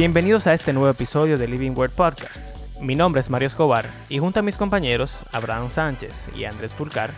[0.00, 2.56] Bienvenidos a este nuevo episodio de Living Word Podcast.
[2.80, 7.10] Mi nombre es Mario Escobar y junto a mis compañeros Abraham Sánchez y Andrés Fulcar,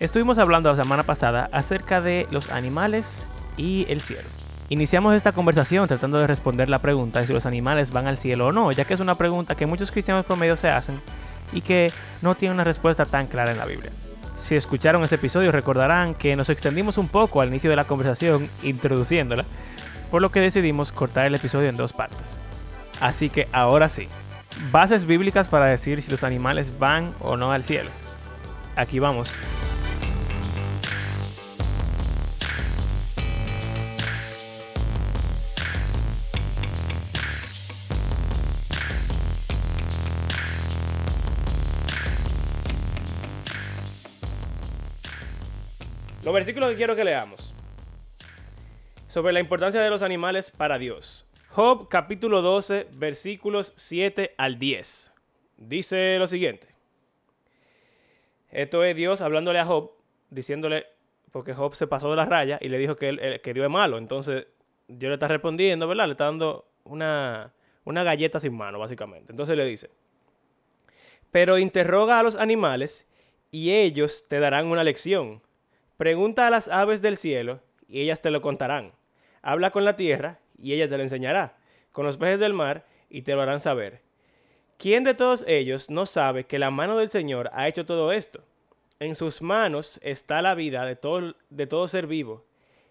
[0.00, 4.26] estuvimos hablando la semana pasada acerca de los animales y el cielo.
[4.68, 8.48] Iniciamos esta conversación tratando de responder la pregunta de si los animales van al cielo
[8.48, 11.00] o no, ya que es una pregunta que muchos cristianos promedio se hacen
[11.52, 13.92] y que no tiene una respuesta tan clara en la Biblia.
[14.34, 18.48] Si escucharon ese episodio recordarán que nos extendimos un poco al inicio de la conversación
[18.64, 19.44] introduciéndola,
[20.10, 22.40] por lo que decidimos cortar el episodio en dos partes.
[23.00, 24.08] Así que ahora sí,
[24.70, 27.90] bases bíblicas para decir si los animales van o no al cielo.
[28.76, 29.30] Aquí vamos.
[46.24, 47.53] Los versículos que quiero que leamos
[49.14, 51.24] sobre la importancia de los animales para Dios.
[51.50, 55.12] Job capítulo 12 versículos 7 al 10.
[55.56, 56.66] Dice lo siguiente.
[58.50, 59.92] Esto es Dios hablándole a Job,
[60.30, 60.86] diciéndole,
[61.30, 63.70] porque Job se pasó de la raya y le dijo que, él, que Dios es
[63.70, 63.98] malo.
[63.98, 64.48] Entonces
[64.88, 66.06] Dios le está respondiendo, ¿verdad?
[66.06, 67.52] Le está dando una,
[67.84, 69.30] una galleta sin mano, básicamente.
[69.30, 69.90] Entonces le dice,
[71.30, 73.06] pero interroga a los animales
[73.52, 75.40] y ellos te darán una lección.
[75.98, 78.90] Pregunta a las aves del cielo y ellas te lo contarán.
[79.44, 81.58] Habla con la tierra y ella te lo enseñará.
[81.92, 84.00] Con los peces del mar y te lo harán saber.
[84.78, 88.42] ¿Quién de todos ellos no sabe que la mano del Señor ha hecho todo esto?
[89.00, 92.46] En sus manos está la vida de todo, de todo ser vivo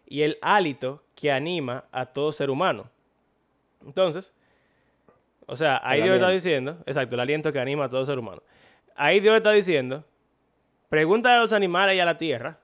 [0.06, 2.88] y el hálito que anima a todo ser humano.
[3.84, 4.32] Entonces,
[5.48, 8.44] o sea, ahí Dios está diciendo, exacto, el aliento que anima a todo ser humano.
[8.96, 10.06] Ahí Dios está diciendo,
[10.88, 12.60] pregunta a los animales y a la tierra,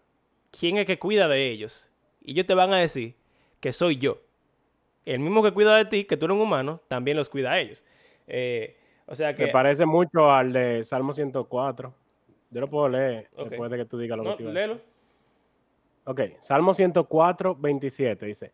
[0.52, 1.90] ¿quién es que cuida de ellos?
[2.22, 3.19] Y ellos te van a decir
[3.60, 4.22] que soy yo.
[5.06, 7.60] El mismo que cuida de ti, que tú eres un humano, también los cuida a
[7.60, 7.84] ellos.
[8.28, 9.48] Eh, o sea que...
[9.48, 11.94] Me parece mucho al de Salmo 104.
[12.52, 14.80] Yo lo puedo leer después de que tú digas lo que léelo.
[16.06, 18.52] Ok, Salmo 104, 27 dice,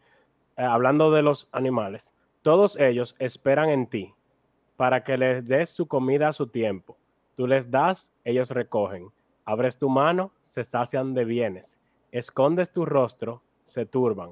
[0.58, 4.14] eh, hablando de los animales, todos ellos esperan en ti
[4.76, 6.98] para que les des su comida a su tiempo.
[7.36, 9.10] Tú les das, ellos recogen.
[9.46, 11.78] Abres tu mano, se sacian de bienes.
[12.12, 14.32] Escondes tu rostro, se turban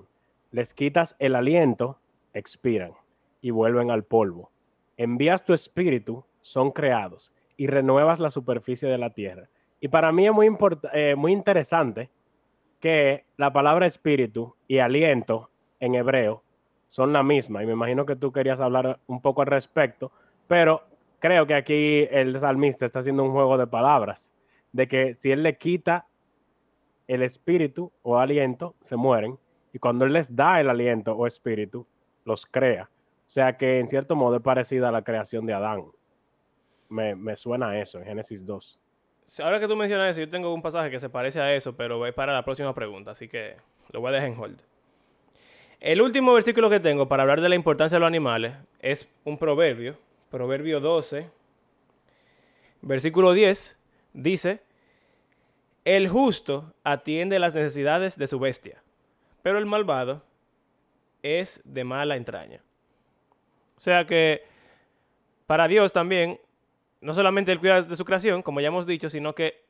[0.54, 2.00] les quitas el aliento,
[2.34, 2.94] expiran
[3.42, 4.52] y vuelven al polvo.
[4.98, 9.50] Envías tu espíritu, son creados y renuevas la superficie de la tierra.
[9.82, 10.56] Y para mí es muy,
[10.94, 12.12] eh, muy interesante
[12.80, 15.50] que la palabra espíritu y aliento
[15.80, 16.44] en hebreo
[16.88, 17.64] son la misma.
[17.64, 20.12] Y me imagino que tú querías hablar un poco al respecto,
[20.48, 20.84] pero
[21.18, 24.30] creo que aquí el salmista está haciendo un juego de palabras,
[24.72, 26.06] de que si él le quita
[27.08, 29.40] el espíritu o aliento, se mueren,
[29.74, 31.86] y cuando Él les da el aliento o espíritu,
[32.24, 32.90] los crea.
[33.28, 35.86] O sea que en cierto modo es parecida a la creación de Adán.
[36.90, 38.80] Me, me suena eso en Génesis 2.
[39.40, 42.06] Ahora que tú mencionas eso, yo tengo un pasaje que se parece a eso, pero
[42.06, 43.56] es para la próxima pregunta, así que
[43.92, 44.60] lo voy a dejar en hold.
[45.80, 49.40] El último versículo que tengo para hablar de la importancia de los animales es un
[49.40, 49.98] proverbio,
[50.30, 51.28] proverbio 12,
[52.82, 53.80] versículo 10,
[54.14, 54.62] dice,
[55.84, 58.83] el justo atiende las necesidades de su bestia,
[59.44, 60.24] pero el malvado
[61.22, 62.62] es de mala entraña.
[63.78, 64.44] O sea que
[65.46, 66.40] para Dios también,
[67.02, 69.64] no solamente Él cuida de su creación, como ya hemos dicho, sino que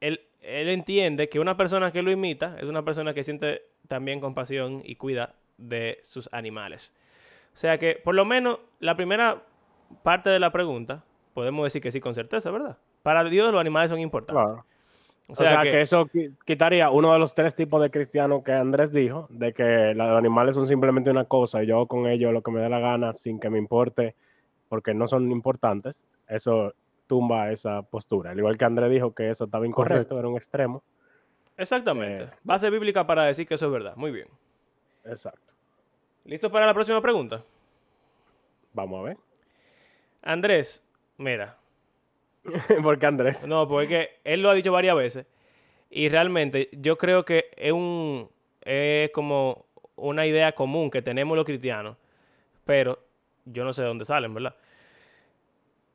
[0.00, 4.20] Él, él entiende que una persona que lo imita es una persona que siente también
[4.20, 6.92] compasión y cuida de sus animales.
[7.54, 9.42] O sea que, por lo menos, la primera
[10.02, 11.02] parte de la pregunta,
[11.34, 12.78] podemos decir que sí con certeza, ¿verdad?
[13.02, 14.64] Para Dios los animales son importantes.
[15.30, 15.80] O sea, que...
[15.80, 16.08] eso
[16.44, 20.54] quitaría uno de los tres tipos de cristianos que Andrés dijo, de que los animales
[20.54, 23.38] son simplemente una cosa y yo con ellos lo que me dé la gana sin
[23.38, 24.14] que me importe
[24.68, 26.06] porque no son importantes.
[26.28, 26.74] Eso
[27.06, 28.30] tumba esa postura.
[28.30, 30.82] Al igual que Andrés dijo que eso estaba incorrecto, era un extremo.
[31.56, 32.24] Exactamente.
[32.24, 33.96] Eh, Base bíblica para decir que eso es verdad.
[33.96, 34.28] Muy bien.
[35.04, 35.52] Exacto.
[36.24, 37.42] ¿Listo para la próxima pregunta?
[38.72, 39.16] Vamos a ver.
[40.22, 40.84] Andrés,
[41.16, 41.56] mira,
[42.82, 43.46] ¿Por qué Andrés?
[43.46, 45.26] No, porque él lo ha dicho varias veces.
[45.90, 48.28] Y realmente yo creo que es un
[48.62, 49.66] es como
[49.96, 51.96] una idea común que tenemos los cristianos,
[52.64, 52.98] pero
[53.44, 54.54] yo no sé de dónde salen, ¿verdad?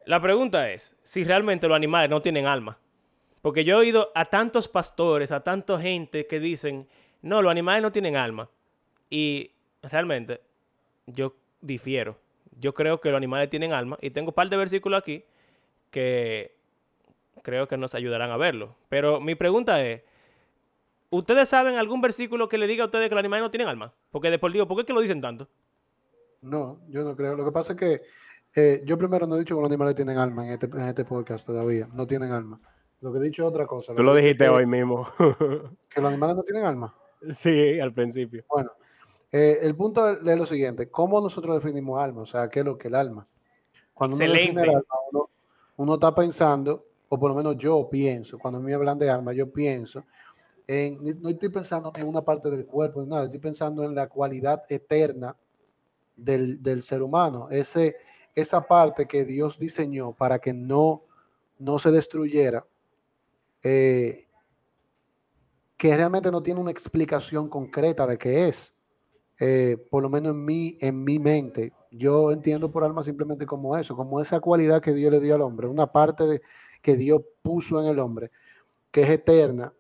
[0.06, 2.78] La pregunta es si realmente los animales no tienen alma.
[3.42, 6.88] Porque yo he oído a tantos pastores, a tanta gente que dicen,
[7.22, 8.50] no, los animales no tienen alma.
[9.10, 9.52] Y
[9.84, 10.42] realmente
[11.06, 12.18] yo difiero.
[12.60, 14.00] Yo creo que los animales tienen alma.
[14.02, 15.24] Y tengo un par de versículos aquí
[15.96, 16.54] que
[17.42, 18.76] creo que nos ayudarán a verlo.
[18.90, 20.02] Pero mi pregunta es,
[21.10, 23.94] ¿ustedes saben algún versículo que le diga a ustedes que los animales no tienen alma?
[24.12, 25.48] Porque de por Dios, ¿por qué es que lo dicen tanto?
[26.42, 27.38] No, yo no creo.
[27.38, 28.02] Lo que pasa es que
[28.56, 31.06] eh, yo primero no he dicho que los animales tienen alma en este, en este
[31.06, 31.88] podcast todavía.
[31.94, 32.60] No tienen alma.
[33.00, 33.96] Lo que he dicho es otra cosa.
[33.96, 35.08] Tú lo dijiste hoy mismo.
[35.90, 36.94] que los animales no tienen alma.
[37.34, 38.44] Sí, al principio.
[38.50, 38.72] Bueno,
[39.32, 40.90] eh, el punto es lo siguiente.
[40.90, 42.24] ¿Cómo nosotros definimos alma?
[42.24, 43.26] O sea, ¿qué es lo que es el alma?
[43.94, 45.30] Cuando uno define el alma, uno,
[45.78, 50.04] está pensando, o por lo menos yo pienso, cuando me hablan de alma, yo pienso
[50.68, 54.64] en, no estoy pensando en una parte del cuerpo, nada, estoy pensando en la cualidad
[54.70, 55.36] eterna
[56.16, 57.48] del, del ser humano.
[57.52, 57.96] Ese,
[58.34, 61.04] esa parte que Dios diseñó para que no,
[61.60, 62.66] no se destruyera,
[63.64, 64.28] eh,
[65.78, 68.75] que realmente no tiene una explicación concreta de qué es.
[69.40, 73.78] Eh, por lo menos en mi, en mi mente, yo entiendo por alma simplemente como
[73.78, 76.42] eso, como esa cualidad que Dios le dio al hombre, una parte de,
[76.82, 78.32] que Dios puso en el hombre,
[78.92, 79.74] que es eterna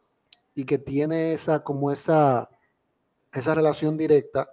[0.55, 2.49] y que tiene esa, como esa,
[3.33, 4.49] esa relación directa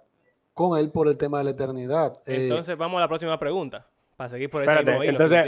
[0.53, 2.19] con él por el tema de la eternidad.
[2.25, 3.85] Eh, entonces vamos a la próxima pregunta,
[4.15, 4.71] para seguir por ese
[5.09, 5.45] Entonces,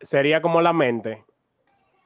[0.00, 1.24] sería como la mente.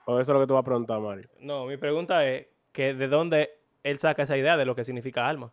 [0.05, 1.29] ¿O eso es lo que tú vas a preguntar, Mario?
[1.41, 3.51] No, mi pregunta es que de dónde
[3.85, 5.51] él saca esa idea de lo que significa alma.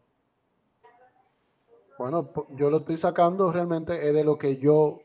[1.98, 5.00] Bueno, yo lo estoy sacando realmente es de lo que yo,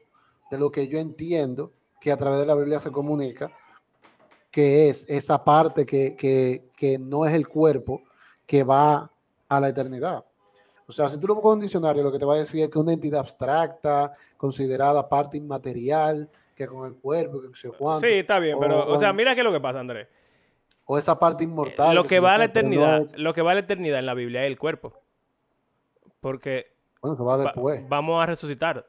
[0.50, 3.50] de lo que yo entiendo que a través de la Biblia se comunica,
[4.50, 8.02] que es esa parte que, que, que no es el cuerpo
[8.46, 9.10] que va
[9.48, 10.24] a la eternidad.
[10.90, 12.68] O sea, si tú lo pones un diccionario, lo que te va a decir es
[12.68, 18.40] que una entidad abstracta, considerada parte inmaterial, que con el cuerpo, que se Sí, está
[18.40, 20.08] bien, pero, o, sea, mira qué es lo que pasa, Andrés.
[20.86, 21.94] O esa parte inmortal.
[21.94, 24.42] Lo que, va a la eternidad, lo que va a la eternidad en la Biblia
[24.42, 25.00] es el cuerpo.
[26.18, 27.88] Porque bueno, eso va después.
[27.88, 28.86] vamos a resucitar.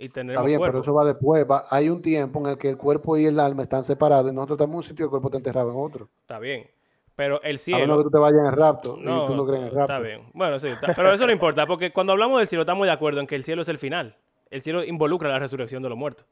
[0.00, 1.44] Y tener Está bien, pero eso va después.
[1.70, 4.56] hay un tiempo en el que el cuerpo y el alma están separados y nosotros
[4.56, 6.08] estamos en un sitio y el cuerpo está enterrado en otro.
[6.20, 6.70] Está bien.
[7.16, 7.78] Pero el cielo.
[7.78, 9.92] A menos que tú te vayas en rapto y tú no crees en el rapto.
[9.92, 10.30] Está bien.
[10.34, 10.68] Bueno, sí.
[10.94, 13.42] pero eso no importa, porque cuando hablamos del cielo estamos de acuerdo en que el
[13.42, 14.16] cielo es el final.
[14.50, 16.24] El cielo involucra la resurrección de los muertos.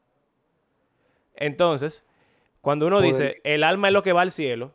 [1.34, 2.06] Entonces,
[2.60, 4.74] cuando uno dice el alma es lo que va al cielo,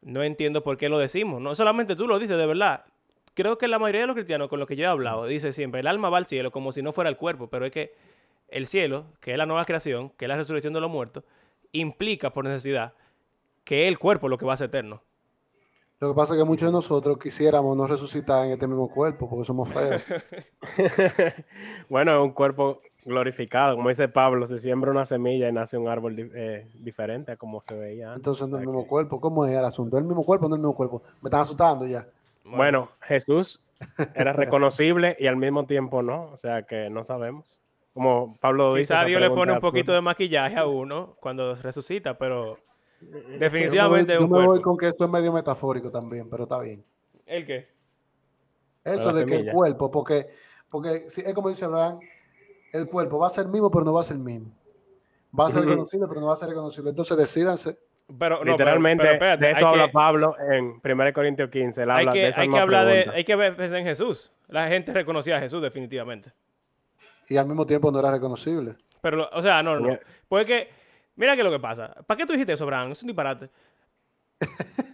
[0.00, 1.38] no entiendo por qué lo decimos.
[1.42, 2.86] No solamente tú lo dices, de verdad
[3.34, 5.80] creo que la mayoría de los cristianos con los que yo he hablado dice siempre,
[5.80, 7.94] el alma va al cielo como si no fuera el cuerpo, pero es que
[8.48, 11.24] el cielo, que es la nueva creación, que es la resurrección de los muertos,
[11.72, 12.92] implica por necesidad
[13.64, 15.00] que es el cuerpo lo que va a ser eterno.
[16.00, 19.30] Lo que pasa es que muchos de nosotros quisiéramos no resucitar en este mismo cuerpo
[19.30, 20.02] porque somos feos.
[21.88, 23.76] bueno, es un cuerpo glorificado.
[23.76, 27.62] Como dice Pablo, se siembra una semilla y nace un árbol eh, diferente a como
[27.62, 28.18] se veía antes.
[28.18, 29.20] Entonces no es el mismo cuerpo.
[29.20, 29.96] ¿Cómo es el asunto?
[29.96, 31.02] ¿Es el mismo cuerpo o no es el mismo cuerpo?
[31.20, 32.04] Me están asustando ya.
[32.44, 33.64] Bueno, Jesús
[34.14, 37.60] era reconocible y al mismo tiempo no, o sea que no sabemos.
[37.92, 38.94] Como Pablo dice.
[38.94, 42.56] Quizá Dios le pone un poquito de maquillaje a uno cuando resucita, pero
[43.38, 46.84] definitivamente yo me voy, con que esto es medio metafórico también, pero está bien.
[47.26, 47.68] ¿El qué?
[48.84, 50.28] Eso de que el cuerpo, porque,
[50.70, 51.98] porque es como dice Abraham,
[52.72, 54.50] el cuerpo va a ser mismo, pero no va a ser mismo.
[55.38, 56.90] Va a ser reconocible, pero no va a ser reconocible.
[56.90, 57.78] Entonces decídanse
[58.18, 61.82] pero, Literalmente, de eso habla Pablo en 1 Corintios 15.
[61.90, 64.32] hay que, hay que hablar de, hay que ver en Jesús.
[64.48, 66.32] La gente reconocía a Jesús definitivamente.
[67.28, 68.74] Y al mismo tiempo no era reconocible.
[69.00, 69.98] Pero, o sea, no, no.
[70.28, 70.68] Porque,
[71.16, 71.94] mira qué es lo que pasa.
[72.06, 72.92] ¿Para qué tú dijiste eso, Bran?
[72.92, 73.50] Es un disparate.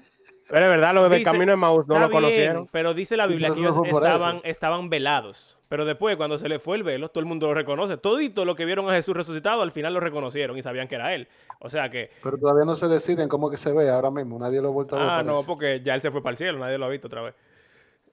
[0.48, 2.68] Pero es verdad, lo del camino de Maús no lo conocieron.
[2.72, 5.58] pero dice la Biblia que ellos estaban, estaban velados.
[5.68, 7.98] Pero después, cuando se le fue el velo, todo el mundo lo reconoce.
[7.98, 11.14] Todito lo que vieron a Jesús resucitado, al final lo reconocieron y sabían que era
[11.14, 11.28] él.
[11.60, 12.10] O sea que.
[12.22, 14.38] Pero todavía no se deciden cómo que se ve ahora mismo.
[14.38, 15.08] Nadie lo ha vuelto a ver.
[15.08, 17.20] Ah, no, porque ya él se fue para el cielo, nadie lo ha visto otra
[17.20, 17.34] vez.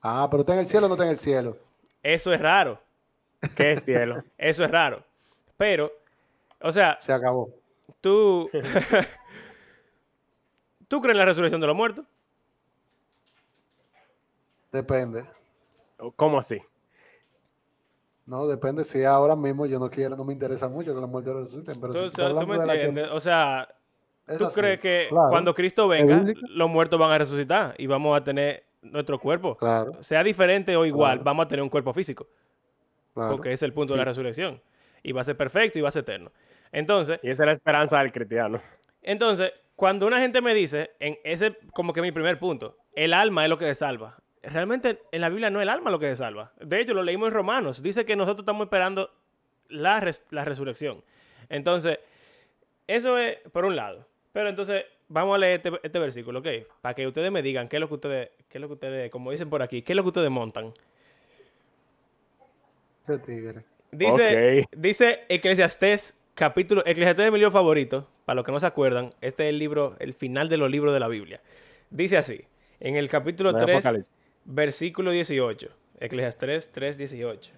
[0.01, 1.57] Ah, pero está en el cielo o no está en el cielo.
[2.03, 2.81] Eso es raro.
[3.55, 4.23] ¿Qué es cielo?
[4.37, 5.01] Eso es raro.
[5.55, 5.89] Pero,
[6.61, 6.97] o sea.
[6.99, 7.49] Se acabó.
[8.01, 8.49] Tú.
[10.89, 12.05] ¿Tú crees en la resurrección de los muertos?
[14.75, 15.23] Depende.
[16.17, 16.61] ¿Cómo así?
[18.25, 21.33] No, depende si ahora mismo yo no quiero, no me interesa mucho que los muertos
[21.33, 21.79] resuciten.
[21.79, 23.69] Pero si tú me entiendes, o sea,
[24.37, 28.65] ¿tú crees que cuando Cristo venga, los muertos van a resucitar y vamos a tener
[28.81, 29.55] nuestro cuerpo?
[29.55, 30.03] Claro.
[30.03, 32.27] Sea diferente o igual, vamos a tener un cuerpo físico.
[33.13, 34.61] Porque es el punto de la resurrección.
[35.03, 36.33] Y va a ser perfecto y va a ser eterno.
[36.73, 37.17] Entonces.
[37.23, 38.59] Y esa es la esperanza del cristiano.
[39.01, 43.43] Entonces, cuando una gente me dice, en ese como que mi primer punto, el alma
[43.43, 44.17] es lo que te salva
[44.51, 46.51] realmente en la Biblia no es el alma lo que se salva.
[46.59, 47.81] De hecho, lo leímos en Romanos.
[47.81, 49.09] Dice que nosotros estamos esperando
[49.69, 51.03] la, resurrección.
[51.49, 51.99] Entonces,
[52.87, 54.07] eso es por un lado.
[54.33, 56.47] Pero entonces, vamos a leer este, este, versículo, ¿ok?
[56.81, 59.11] Para que ustedes me digan qué es lo que ustedes, qué es lo que ustedes,
[59.11, 60.73] como dicen por aquí, qué es lo que ustedes montan.
[63.91, 69.11] Dice, dice Eclesiastés, capítulo, Eclesiastés es mi libro favorito, para los que no se acuerdan,
[69.21, 71.39] este es el libro, el final de los libros de la Biblia.
[71.91, 72.41] Dice así,
[72.79, 74.11] en el capítulo 3,
[74.45, 75.69] Versículo 18.
[75.99, 77.51] Eclesiastes 3, 3, 18.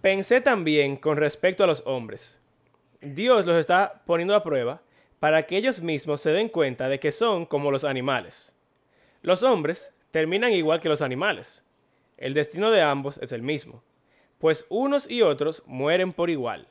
[0.00, 2.36] Pensé también con respecto a los hombres.
[3.00, 4.82] Dios los está poniendo a prueba
[5.20, 8.52] para que ellos mismos se den cuenta de que son como los animales.
[9.22, 11.62] Los hombres terminan igual que los animales.
[12.16, 13.84] El destino de ambos es el mismo,
[14.38, 16.66] pues unos y otros mueren por igual,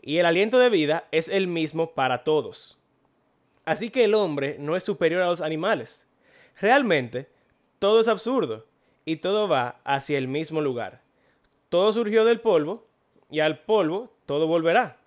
[0.00, 2.78] y el aliento de vida es el mismo para todos.
[3.64, 6.06] Así que el hombre no es superior a los animales.
[6.60, 7.28] Realmente,
[7.82, 8.64] todo es absurdo,
[9.04, 11.00] y todo va hacia el mismo lugar.
[11.68, 12.86] Todo surgió del polvo,
[13.28, 14.98] y al polvo todo volverá.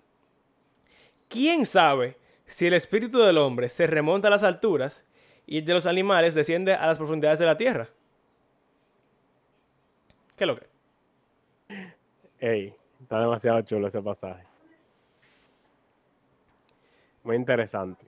[1.30, 5.06] ¿Quién sabe si el espíritu del hombre se remonta a las alturas
[5.46, 7.88] y el de los animales desciende a las profundidades de la tierra?
[10.36, 10.66] ¿Qué es lo que?
[12.40, 14.44] Ey, está demasiado chulo ese pasaje.
[17.24, 18.04] Muy interesante.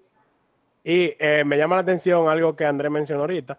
[0.85, 3.59] Y eh, me llama la atención algo que André mencionó ahorita.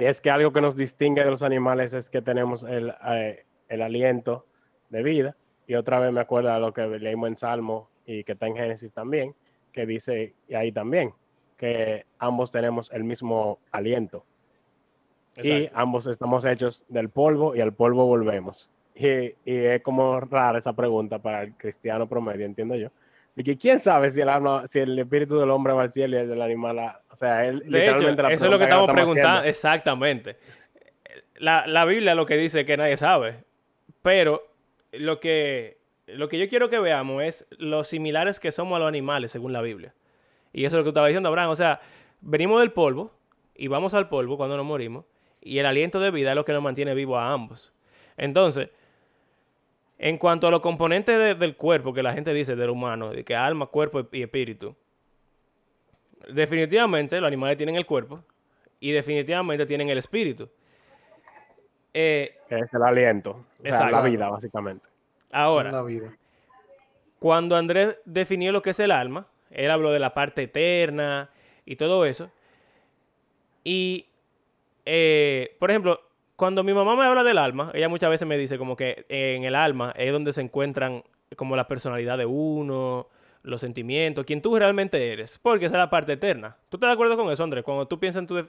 [0.00, 3.44] Y es que algo que nos distingue de los animales es que tenemos el, eh,
[3.68, 4.46] el aliento
[4.88, 5.36] de vida.
[5.66, 8.56] Y otra vez me acuerdo de lo que leímos en Salmo y que está en
[8.56, 9.34] Génesis también,
[9.72, 11.12] que dice y ahí también
[11.60, 14.24] que ambos tenemos el mismo aliento.
[15.42, 18.70] Y ambos estamos hechos del polvo y al polvo volvemos.
[18.94, 22.88] Y, es como rara esa pregunta para el cristiano promedio, entiendo yo.
[23.40, 24.28] De que quién sabe si el,
[24.66, 26.78] si el espíritu del hombre va al cielo y el del animal,
[27.10, 30.36] o sea, él literalmente eso es lo que estamos preguntando, exactamente.
[31.36, 33.44] La, la Biblia lo que dice que nadie sabe,
[34.02, 34.46] pero
[34.92, 38.88] lo que, lo que yo quiero que veamos es los similares que somos a los
[38.88, 39.94] animales según la Biblia.
[40.52, 41.80] Y eso es lo que estaba diciendo Abraham, o sea,
[42.20, 43.10] venimos del polvo
[43.54, 45.06] y vamos al polvo cuando nos morimos
[45.40, 47.72] y el aliento de vida es lo que nos mantiene vivos a ambos.
[48.18, 48.68] Entonces,
[50.02, 53.36] en cuanto a los componentes del cuerpo que la gente dice del humano, de que
[53.36, 54.74] alma, cuerpo y espíritu,
[56.32, 58.24] definitivamente los animales tienen el cuerpo
[58.80, 60.48] y definitivamente tienen el espíritu.
[61.92, 64.86] Eh, es el aliento, la vida, básicamente.
[65.30, 65.84] Ahora,
[67.18, 71.28] cuando Andrés definió lo que es el alma, él habló de la parte eterna
[71.66, 72.30] y todo eso.
[73.64, 74.06] Y
[74.86, 76.00] eh, por ejemplo,
[76.40, 79.44] cuando mi mamá me habla del alma, ella muchas veces me dice como que en
[79.44, 81.04] el alma es donde se encuentran
[81.36, 83.08] como la personalidad de uno,
[83.42, 86.56] los sentimientos, quien tú realmente eres, porque esa es la parte eterna.
[86.70, 87.62] ¿Tú estás de acuerdo con eso, Andrés?
[87.62, 88.38] Cuando tú piensas en tu...
[88.38, 88.46] O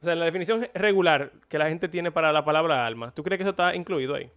[0.00, 3.36] sea, en la definición regular que la gente tiene para la palabra alma, ¿tú crees
[3.36, 4.30] que eso está incluido ahí?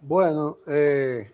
[0.00, 1.30] Bueno, eh,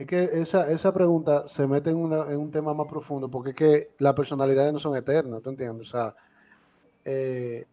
[0.00, 3.90] es que esa, esa pregunta se mete en, un tema más profundo, porque es que
[3.98, 5.88] las personalidades no son eternas, ¿tú entiendes?
[5.88, 6.14] O sea,
[7.04, 7.66] eh,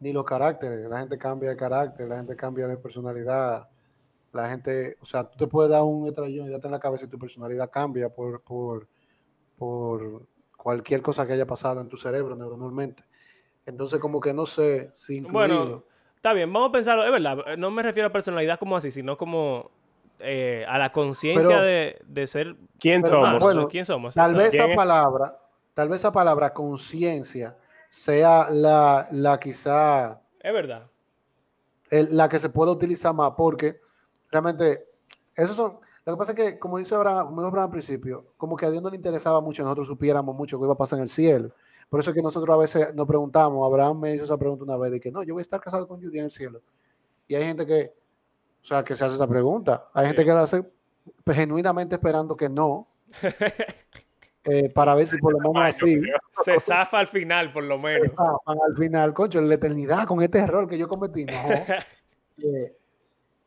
[0.00, 3.68] ni los caracteres, la gente cambia de carácter, la gente cambia de personalidad,
[4.32, 7.04] la gente, o sea, tú te puedes dar un estrellón y darte en la cabeza
[7.04, 8.88] y tu personalidad cambia por, por,
[9.58, 10.22] por
[10.56, 13.04] cualquier cosa que haya pasado en tu cerebro neuronalmente.
[13.66, 15.84] Entonces, como que no sé si Bueno,
[16.16, 19.18] está bien, vamos a pensarlo, es verdad, no me refiero a personalidad como así, sino
[19.18, 19.70] como
[20.20, 23.66] eh, a la conciencia de, ser quién somos.
[23.70, 24.14] ¿quién somos?
[24.14, 25.38] Tal vez esa palabra,
[25.74, 27.56] tal vez esa palabra conciencia
[27.88, 30.20] sea la, la quizá.
[30.40, 30.86] Es verdad.
[31.90, 33.80] la que se puede utilizar más, porque
[34.30, 34.86] realmente,
[35.34, 35.78] eso son.
[36.06, 38.70] Lo que pasa es que, como dice Abraham, como Abraham al principio, como que a
[38.70, 41.52] Dios no le interesaba mucho, nosotros supiéramos mucho qué iba a pasar en el cielo.
[41.88, 44.76] Por eso es que nosotros a veces nos preguntamos, Abraham me hizo esa pregunta una
[44.76, 46.60] vez, de que no, yo voy a estar casado con Judy en el cielo.
[47.28, 47.94] Y hay gente que,
[48.64, 49.90] o sea, que se hace esa pregunta.
[49.92, 50.64] Hay gente que la hace
[51.26, 52.88] genuinamente esperando que no.
[54.46, 56.02] Eh, para ver si por lo menos así.
[56.44, 58.08] Se zafa al final, por lo menos.
[58.08, 61.24] Se zafan al final, concho, en la eternidad con este error que yo cometí.
[62.36, 62.76] Eh,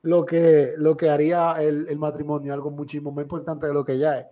[0.02, 4.22] lo, que, lo que haría el, matrimonio, algo muchísimo más importante de lo que ya
[4.22, 4.28] es.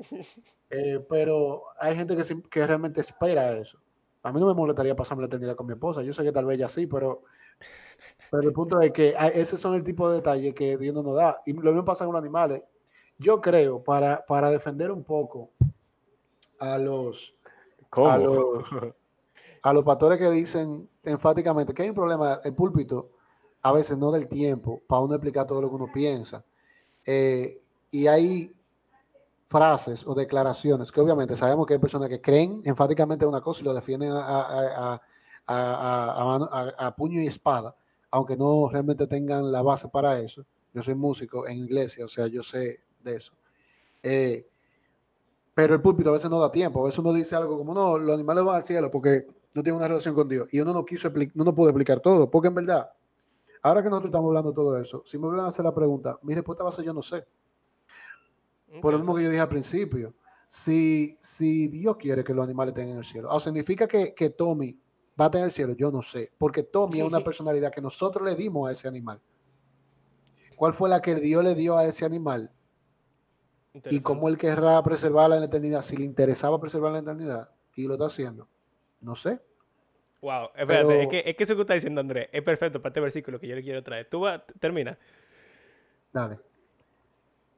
[0.71, 3.79] Eh, pero hay gente que, que realmente espera eso.
[4.23, 6.01] A mí no me molestaría pasarme la eternidad con mi esposa.
[6.01, 7.25] Yo sé que tal vez ya sí, pero
[8.35, 11.15] pero el punto es que ese son el tipo de detalles que Dios no nos
[11.15, 11.41] da.
[11.45, 12.63] Y lo mismo pasa con los animales.
[13.17, 15.51] Yo creo, para, para defender un poco
[16.59, 17.33] a los,
[17.91, 18.67] a los,
[19.61, 23.11] a los pastores que dicen enfáticamente que hay un problema, el púlpito
[23.61, 26.43] a veces no del tiempo para uno explicar todo lo que uno piensa.
[27.05, 27.61] Eh,
[27.91, 28.53] y hay
[29.47, 33.63] frases o declaraciones que obviamente sabemos que hay personas que creen enfáticamente una cosa y
[33.63, 34.99] lo defienden a,
[35.47, 37.75] a puño y espada
[38.15, 40.45] aunque no realmente tengan la base para eso.
[40.73, 43.33] Yo soy músico en iglesia, o sea, yo sé de eso.
[44.01, 44.47] Eh,
[45.53, 47.97] pero el púlpito a veces no da tiempo, a veces uno dice algo como, no,
[47.97, 50.47] los animales van al cielo porque no tienen una relación con Dios.
[50.53, 52.89] Y uno no quiso no nos pudo explicar todo, porque en verdad,
[53.61, 56.17] ahora que nosotros estamos hablando de todo eso, si me vuelven a hacer la pregunta,
[56.21, 57.25] mi respuesta va a ser yo no sé.
[58.81, 60.13] Por lo mismo que yo dije al principio,
[60.47, 64.79] si, si Dios quiere que los animales tengan el cielo, o significa que, que Tommy
[65.19, 65.73] va a tener el cielo?
[65.73, 69.19] Yo no sé, porque Tommy es una personalidad que nosotros le dimos a ese animal.
[70.55, 72.51] ¿Cuál fue la que Dios le dio a ese animal?
[73.89, 77.49] Y cómo él querrá preservarla en la eternidad, si le interesaba preservarla en la eternidad,
[77.75, 78.47] y lo está haciendo.
[79.01, 79.41] No sé.
[80.21, 83.01] Wow, espérate, es, que, es que eso que está diciendo Andrés es perfecto para este
[83.01, 84.07] versículo que yo le quiero traer.
[84.09, 84.97] Tú va, termina.
[86.11, 86.39] Dale.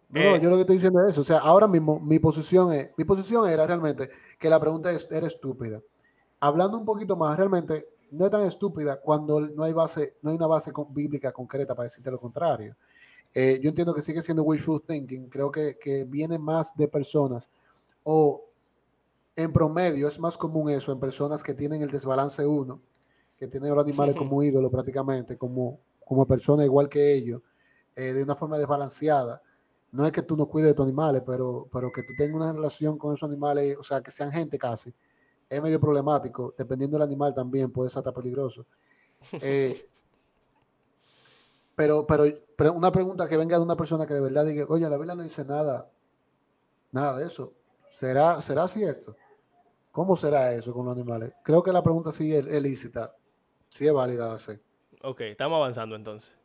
[0.09, 1.21] No, eh, yo lo que estoy diciendo es eso.
[1.21, 4.09] O sea, ahora mismo mi posición es, mi posición era realmente
[4.39, 5.81] que la pregunta es, era estúpida.
[6.39, 10.35] Hablando un poquito más, realmente no es tan estúpida cuando no hay base, no hay
[10.35, 12.75] una base bíblica concreta para decirte lo contrario.
[13.33, 15.29] Eh, yo entiendo que sigue siendo wishful thinking.
[15.29, 17.49] Creo que, que viene más de personas
[18.03, 18.43] o
[19.35, 22.81] en promedio es más común eso en personas que tienen el desbalance uno,
[23.37, 27.41] que tienen los animales como ídolo prácticamente, como, como personas igual que ellos,
[27.95, 29.41] eh, de una forma desbalanceada
[29.91, 32.53] no es que tú no cuides de tus animales, pero, pero que tú tengas una
[32.53, 34.93] relación con esos animales, o sea, que sean gente casi,
[35.49, 36.53] es medio problemático.
[36.57, 38.65] Dependiendo del animal también puede ser hasta peligroso.
[39.33, 39.87] Eh,
[41.75, 42.23] pero, pero,
[42.55, 45.15] pero, una pregunta que venga de una persona que de verdad diga, oye, la Biblia
[45.15, 45.89] no dice nada,
[46.91, 47.53] nada de eso.
[47.89, 49.15] ¿Será, será cierto?
[49.91, 51.33] ¿Cómo será eso con los animales?
[51.43, 53.15] Creo que la pregunta sí es, es lícita,
[53.69, 54.61] sí es válida hacer.
[55.01, 56.35] Ok, estamos avanzando entonces.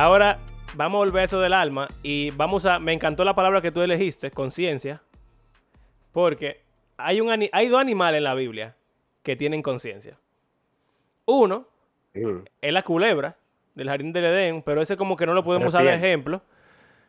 [0.00, 0.38] Ahora
[0.76, 2.78] vamos a volver a eso del alma y vamos a.
[2.78, 5.02] Me encantó la palabra que tú elegiste, conciencia,
[6.12, 6.62] porque
[6.96, 8.74] hay, un, hay dos animales en la Biblia
[9.22, 10.16] que tienen conciencia.
[11.26, 11.66] Uno
[12.14, 13.36] es la culebra
[13.74, 16.40] del jardín del Edén, pero ese como que no lo podemos usar de ejemplo.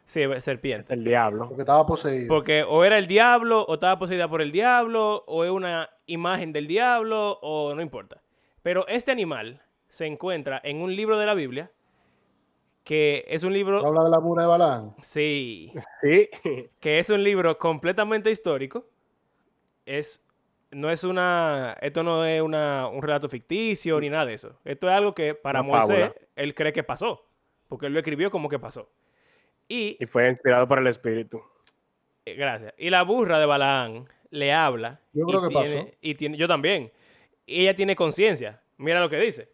[0.04, 0.94] Sí, serpiente.
[0.94, 1.48] El diablo.
[1.48, 2.28] Porque estaba poseído.
[2.28, 6.52] Porque o era el diablo, o estaba poseída por el diablo, o es una imagen
[6.52, 8.22] del diablo, o no importa.
[8.62, 11.72] Pero este animal se encuentra en un libro de la Biblia
[12.92, 13.88] que es un libro...
[13.88, 14.96] ¿Habla de la mura de Balán?
[15.02, 15.72] Sí.
[16.02, 16.30] Sí.
[16.82, 18.86] Que es un libro completamente histórico.
[19.86, 20.22] Es,
[20.72, 21.78] no es una...
[21.80, 24.60] Esto no es una, un relato ficticio ni nada de eso.
[24.66, 27.26] Esto es algo que para Moisés, él cree que pasó.
[27.70, 28.90] Porque él lo escribió como que pasó.
[29.70, 31.42] Y, y fue inspirado por el Espíritu.
[32.26, 32.74] Eh, gracias.
[32.78, 35.00] Y la burra de Balaán le habla.
[35.14, 35.88] Yo creo que pasó.
[36.02, 36.92] Y tiene, yo también.
[37.46, 38.62] Y ella tiene conciencia.
[38.76, 39.48] Mira lo que dice.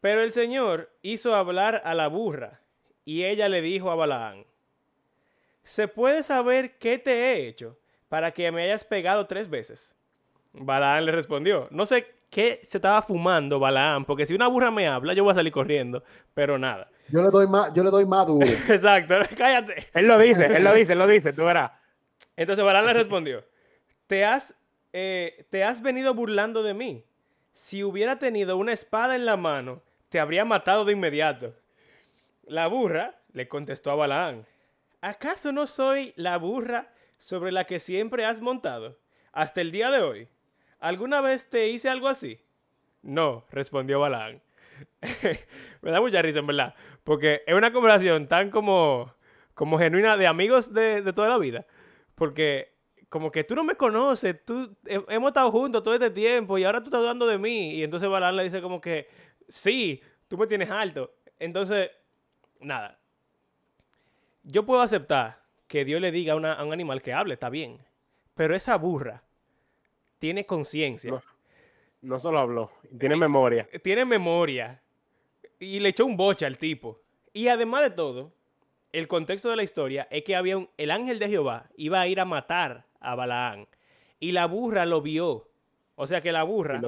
[0.00, 2.60] Pero el Señor hizo hablar a la burra,
[3.04, 4.44] y ella le dijo a Balaán,
[5.64, 9.96] ¿se puede saber qué te he hecho para que me hayas pegado tres veces?
[10.52, 14.86] Balaán le respondió, no sé qué se estaba fumando Balaán, porque si una burra me
[14.86, 16.90] habla, yo voy a salir corriendo, pero nada.
[17.08, 18.46] Yo le doy más, yo le doy más duro.
[18.68, 19.88] Exacto, cállate.
[19.94, 21.72] Él lo dice, él lo dice, él lo dice, tú verás.
[22.36, 23.42] Entonces Balaán le respondió,
[24.06, 24.54] te has,
[24.92, 27.04] eh, te has venido burlando de mí.
[27.54, 31.54] Si hubiera tenido una espada en la mano, te habría matado de inmediato.
[32.44, 34.46] La burra le contestó a Balaán,
[35.00, 38.98] ¿acaso no soy la burra sobre la que siempre has montado
[39.32, 40.28] hasta el día de hoy?
[40.80, 42.40] ¿Alguna vez te hice algo así?
[43.02, 44.40] No, respondió Balaán.
[45.82, 49.12] Me da mucha risa, en verdad, porque es una conversación tan como,
[49.54, 51.66] como genuina de amigos de, de toda la vida,
[52.14, 56.64] porque como que tú no me conoces, tú hemos estado juntos todo este tiempo y
[56.64, 57.74] ahora tú estás dudando de mí.
[57.74, 59.08] Y entonces Balaán le dice como que,
[59.48, 61.14] sí, tú me tienes alto.
[61.38, 61.90] Entonces,
[62.60, 62.98] nada.
[64.44, 67.78] Yo puedo aceptar que Dios le diga a, un animal que hable, está bien.
[68.34, 69.22] Pero esa burra
[70.18, 71.22] tiene conciencia.
[72.00, 73.68] No, solo habló, tiene memoria.
[73.82, 74.80] Tiene memoria.
[75.58, 77.00] Y le echó un boche al tipo.
[77.32, 78.32] Y además de todo,
[78.92, 82.06] el contexto de la historia es que había un, el ángel de Jehová iba a
[82.06, 83.66] ir a matar a Balaán.
[84.20, 85.48] Y la burra lo vio.
[85.96, 86.80] O sea que la burra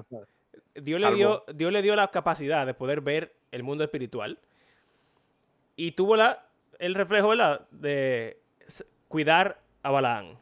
[0.74, 4.38] Dios le, dio, Dios le dio la capacidad de poder ver el mundo espiritual
[5.76, 6.46] y tuvo la,
[6.78, 7.66] el reflejo ¿verdad?
[7.70, 8.38] de
[9.08, 10.38] cuidar a Balaán.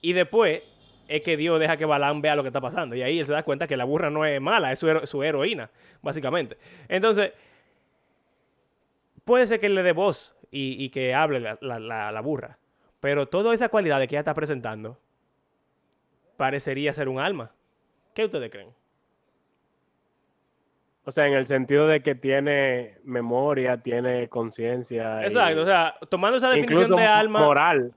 [0.00, 0.62] Y después
[1.08, 2.94] es que Dios deja que Balaán vea lo que está pasando.
[2.96, 5.70] Y ahí él se da cuenta que la burra no es mala, es su, heroína,
[6.02, 6.58] básicamente.
[6.88, 7.32] Entonces,
[9.24, 12.58] puede ser que le dé voz y, que hable la, la, burra.
[13.00, 14.98] Pero toda esa cualidad que ella está presentando
[16.36, 17.52] parecería ser un alma.
[18.14, 18.68] ¿Qué ustedes creen?
[21.08, 25.22] O sea, en el sentido de que tiene memoria, tiene conciencia.
[25.24, 27.40] Exacto, o sea, tomando esa definición de alma.
[27.40, 27.94] Moral.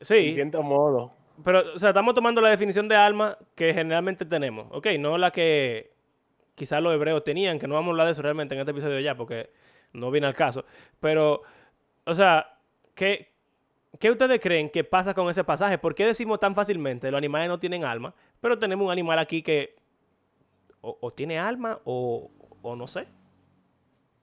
[0.00, 0.16] Sí.
[0.16, 1.12] En cierto modo.
[1.44, 4.88] pero, o sea, estamos tomando la definición de alma que generalmente tenemos, ¿ok?
[4.98, 5.92] No la que
[6.56, 8.98] quizás los hebreos tenían, que no vamos a hablar de eso realmente en este episodio
[8.98, 9.50] ya, porque
[9.92, 10.64] no viene al caso.
[10.98, 11.42] Pero,
[12.04, 12.58] o sea,
[12.96, 13.28] ¿qué,
[14.00, 15.78] ¿qué ustedes creen que pasa con ese pasaje?
[15.78, 19.40] ¿Por qué decimos tan fácilmente los animales no tienen alma, pero tenemos un animal aquí
[19.40, 19.76] que
[20.80, 22.30] o, tiene alma o,
[22.62, 23.06] o no sé?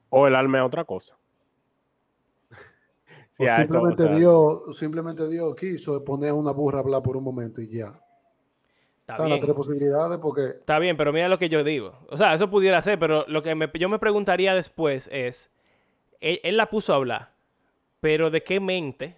[0.09, 1.15] O el alma es otra cosa.
[3.29, 7.99] simplemente, Dios, simplemente Dios quiso poner una burra a hablar por un momento y ya.
[9.07, 10.41] Están las tres posibilidades porque...
[10.59, 11.97] Está bien, pero mira lo que yo digo.
[12.09, 15.49] O sea, eso pudiera ser, pero lo que yo me preguntaría después es,
[16.19, 17.31] él, la puso a hablar,
[18.01, 19.17] pero ¿de qué mente,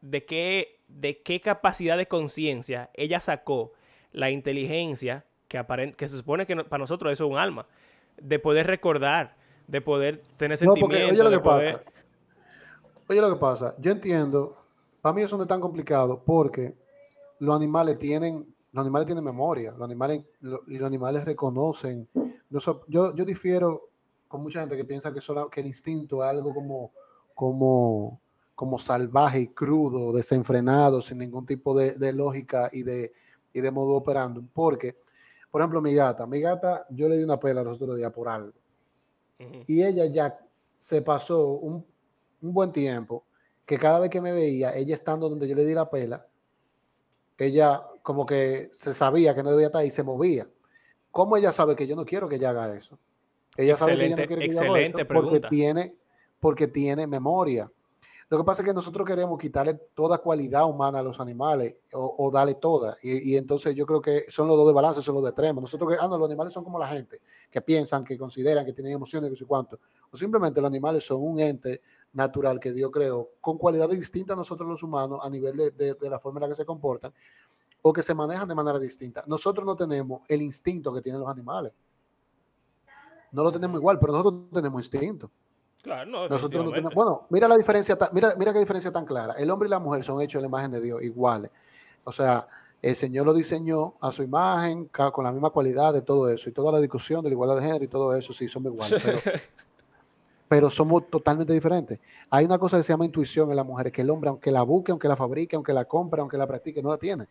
[0.00, 3.72] de qué, de qué capacidad de conciencia ella sacó
[4.12, 7.66] la inteligencia que, que se supone que para nosotros eso es un alma,
[8.20, 11.82] de poder recordar, de poder tener sentimientos, oye lo que pasa.
[13.08, 14.56] Oye lo que pasa, yo entiendo,
[15.00, 16.74] para mí eso no es tan complicado porque
[17.38, 20.22] los animales tienen los animales tienen memoria, los animales,
[20.66, 22.06] y los animales reconocen.
[22.50, 23.88] yo, yo difiero
[24.28, 26.92] con mucha gente que piensa que, solo, que el instinto es algo como,
[27.34, 28.20] como,
[28.54, 33.12] como salvaje y crudo, desenfrenado, sin ningún tipo de, lógica y de,
[33.52, 34.42] y de modo operando.
[34.52, 34.96] Porque,
[35.56, 38.28] por ejemplo, mi gata, mi gata, yo le di una pela los otros días por
[38.28, 38.52] algo.
[39.66, 40.38] Y ella ya
[40.76, 41.82] se pasó un,
[42.42, 43.24] un buen tiempo
[43.64, 46.26] que cada vez que me veía, ella estando donde yo le di la pela,
[47.38, 50.46] ella como que se sabía que no debía estar ahí y se movía.
[51.10, 52.98] ¿Cómo ella sabe que yo no quiero que ella haga eso?
[53.56, 55.96] Ella sabe que ella no quiere que ella haga eso porque tiene,
[56.38, 57.72] porque tiene memoria.
[58.28, 62.28] Lo que pasa es que nosotros queremos quitarle toda cualidad humana a los animales o,
[62.32, 62.96] darle toda.
[63.00, 65.62] Y, entonces yo creo que son los dos de balance, son los de extremos.
[65.62, 68.72] Nosotros que, ah, no, los animales son como la gente, que piensan, que consideran, que
[68.72, 69.78] tienen emociones, no sé cuánto.
[70.10, 71.82] O simplemente los animales son un ente
[72.14, 76.10] natural que Dios creó, con cualidades distintas a nosotros los humanos a nivel de, de,
[76.10, 77.12] la forma en la que se comportan
[77.82, 79.22] o que se manejan de manera distinta.
[79.28, 81.72] Nosotros no tenemos el instinto que tienen los animales.
[83.30, 85.30] No lo tenemos igual, pero nosotros tenemos instinto.
[85.86, 89.34] Claro, no, nosotros no tenemos, bueno, mira la diferencia, mira, mira qué diferencia tan clara.
[89.34, 91.52] El hombre y la mujer son hechos en la imagen de Dios iguales.
[92.02, 92.48] O sea,
[92.82, 96.50] el Señor lo diseñó a su imagen, con la misma cualidad de todo eso.
[96.50, 99.00] Y toda la discusión de la igualdad de género y todo eso, sí, somos iguales.
[99.04, 99.20] Pero,
[100.48, 102.00] pero somos totalmente diferentes.
[102.30, 104.62] Hay una cosa que se llama intuición en las mujeres, que el hombre, aunque la
[104.62, 107.28] busque, aunque la fabrique, aunque la compre, aunque la practique, no la tiene.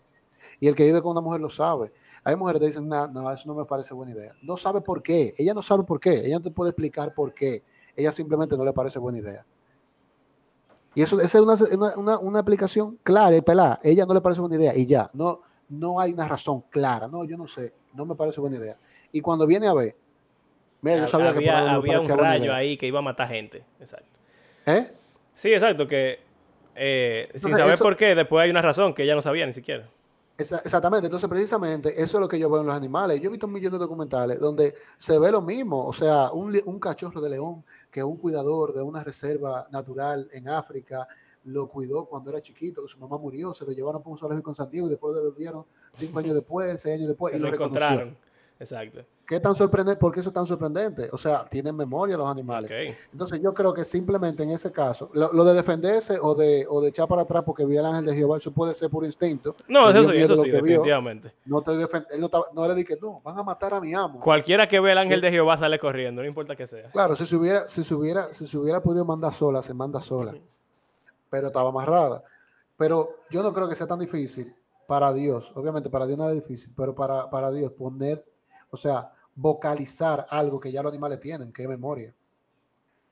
[0.61, 1.91] Y el que vive con una mujer lo sabe.
[2.23, 4.33] Hay mujeres que dicen, no, no, eso no me parece buena idea.
[4.41, 5.33] No sabe por qué.
[5.37, 6.25] Ella no sabe por qué.
[6.25, 7.61] Ella no te puede explicar por qué.
[7.95, 9.45] Ella simplemente no le parece buena idea.
[10.93, 13.79] Y eso esa es una, una, aplicación clara y pelada.
[13.83, 15.09] Ella no le parece buena idea y ya.
[15.13, 17.07] No, no hay una razón clara.
[17.07, 17.73] No, yo no sé.
[17.93, 18.77] No me parece buena idea.
[19.11, 19.95] Y cuando viene a ver,
[20.81, 23.63] yo sabía había, que había un rayo ahí que iba a matar gente.
[23.79, 24.07] Exacto.
[24.65, 24.91] ¿Eh?
[25.33, 25.87] Sí, exacto.
[25.87, 26.19] Que
[26.75, 29.87] eh, sin saber por qué, después hay una razón que ella no sabía ni siquiera.
[30.37, 31.07] exactamente.
[31.07, 33.19] Entonces, precisamente, eso es lo que yo veo en los animales.
[33.21, 35.85] Yo he visto un millón de documentales donde se ve lo mismo.
[35.85, 37.63] O sea, un, un cachorro de león
[37.95, 41.07] que un cuidador de una reserva natural en África
[41.45, 44.51] lo cuidó cuando era chiquito, que su mamá murió, se lo llevaron por un zoológico
[44.51, 48.17] en Santiago y después lo devolvieron cinco años después, seis años después, y lo, encontraron.
[48.59, 49.01] Exacto.
[49.27, 49.99] ¿Qué tan sorprendente?
[49.99, 51.09] ¿Por qué eso es tan sorprendente?
[51.11, 52.95] O sea, tienen memoria los animales.
[53.11, 56.89] Entonces yo creo que simplemente en ese caso, lo, de defenderse o de, o de
[56.89, 59.55] echar para atrás porque vio el ángel de Jehová, eso puede ser por instinto.
[59.67, 61.33] No, eso sí, eso sí, definitivamente.
[61.45, 64.19] no te él no, no, le dije, no, van a matar a mi amo.
[64.19, 66.89] Cualquiera que ve el ángel de Jehová sale corriendo, no importa que sea.
[66.91, 69.99] Claro, si se hubiera, si se hubiera, si se hubiera podido mandar sola, se manda
[69.99, 70.33] sola.
[71.29, 72.23] Pero estaba amarrada.
[72.77, 74.53] Pero yo no creo que sea tan difícil
[74.87, 75.51] para Dios.
[75.55, 78.23] Obviamente para Dios nada es difícil, pero para, para Dios poner,
[78.75, 82.13] o sea, vocalizar algo que ya los animales tienen, que es memoria.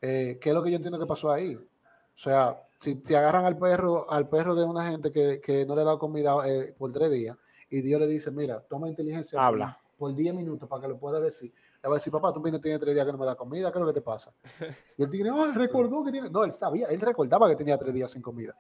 [0.02, 1.56] Eh, ¿Qué es lo que yo entiendo que pasó ahí?
[1.56, 5.76] O sea, si, si agarran al perro, al perro de una gente que, que no
[5.76, 7.38] le ha dado comida eh, por tres días
[7.70, 9.80] y Dios le dice, mira, toma inteligencia Habla.
[9.98, 11.54] Por, diez minutos para que lo pueda decir.
[11.82, 13.72] Le va a decir, papá, tú vienes tiene tres días que no me da comida,
[13.72, 14.34] ¿qué es lo que te pasa?
[14.98, 16.30] Y él dice, oh, él recordó que tiene.
[16.30, 18.56] No, él sabía, él recordaba que tenía tres días sin comida.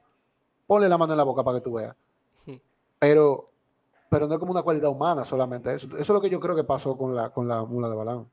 [0.66, 1.96] Ponle la mano en la boca para que tú veas.
[2.98, 3.52] Pero
[4.14, 5.88] pero no es como una cualidad humana solamente eso.
[5.88, 8.28] Eso es lo que yo creo que pasó con la, con la mula de Balán.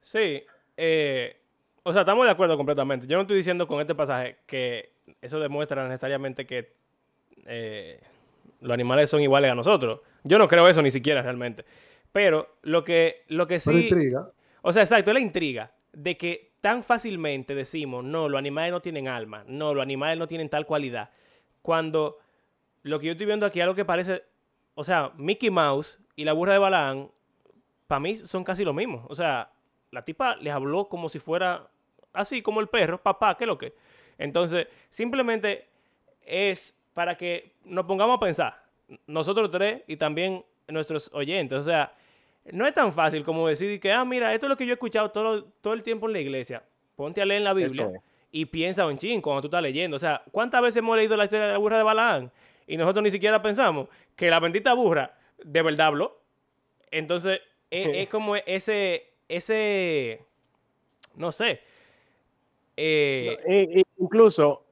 [0.00, 0.44] Sí,
[0.76, 1.36] eh,
[1.82, 3.08] o sea, estamos de acuerdo completamente.
[3.08, 6.74] Yo no estoy diciendo con este pasaje que eso demuestra necesariamente que
[7.46, 8.00] eh,
[8.60, 10.00] los animales son iguales a nosotros.
[10.22, 11.64] Yo no creo eso ni siquiera realmente.
[12.12, 13.88] Pero lo que, lo que sí...
[13.88, 14.30] intriga.
[14.62, 18.80] O sea, exacto, es la intriga de que tan fácilmente decimos, no, los animales no
[18.80, 21.10] tienen alma, no, los animales no tienen tal cualidad.
[21.62, 22.18] Cuando
[22.84, 24.22] lo que yo estoy viendo aquí es algo que parece
[24.78, 27.08] o sea, Mickey Mouse y la burra de Balaam,
[27.88, 29.04] para mí son casi lo mismo.
[29.08, 29.50] O sea,
[29.90, 31.68] la tipa les habló como si fuera
[32.12, 33.74] así, como el perro, papá, ¿qué es lo que?
[34.18, 35.66] Entonces, simplemente
[36.24, 38.62] es para que nos pongamos a pensar.
[39.08, 41.58] nosotros tres y también nuestros oyentes.
[41.58, 41.92] O sea,
[42.52, 44.74] no es tan fácil como decir que, ah, mira, esto es lo que yo he
[44.74, 46.62] escuchado todo, todo el tiempo en la iglesia.
[46.94, 47.90] Ponte a leer en la Biblia
[48.30, 49.96] y piensa un ching cuando tú estás leyendo.
[49.96, 52.30] O sea, ¿cuántas veces hemos leído la historia de la burra de Balaán?
[52.64, 56.20] Y nosotros ni siquiera pensamos que la bendita burra de verdad habló.
[56.90, 60.20] Entonces, e, es, como ese, ese,
[61.14, 61.60] no sé.
[62.76, 64.64] Eh, incluso,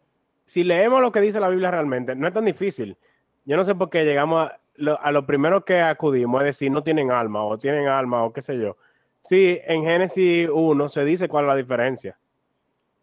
[0.44, 2.96] si leemos lo que dice la Biblia realmente, no es tan difícil.
[3.44, 6.70] Yo no sé por qué llegamos a lo, a lo primero que acudimos es decir,
[6.70, 8.76] no tienen alma o tienen alma o qué sé yo.
[9.20, 12.18] Sí, en Génesis 1 se dice cuál es la diferencia.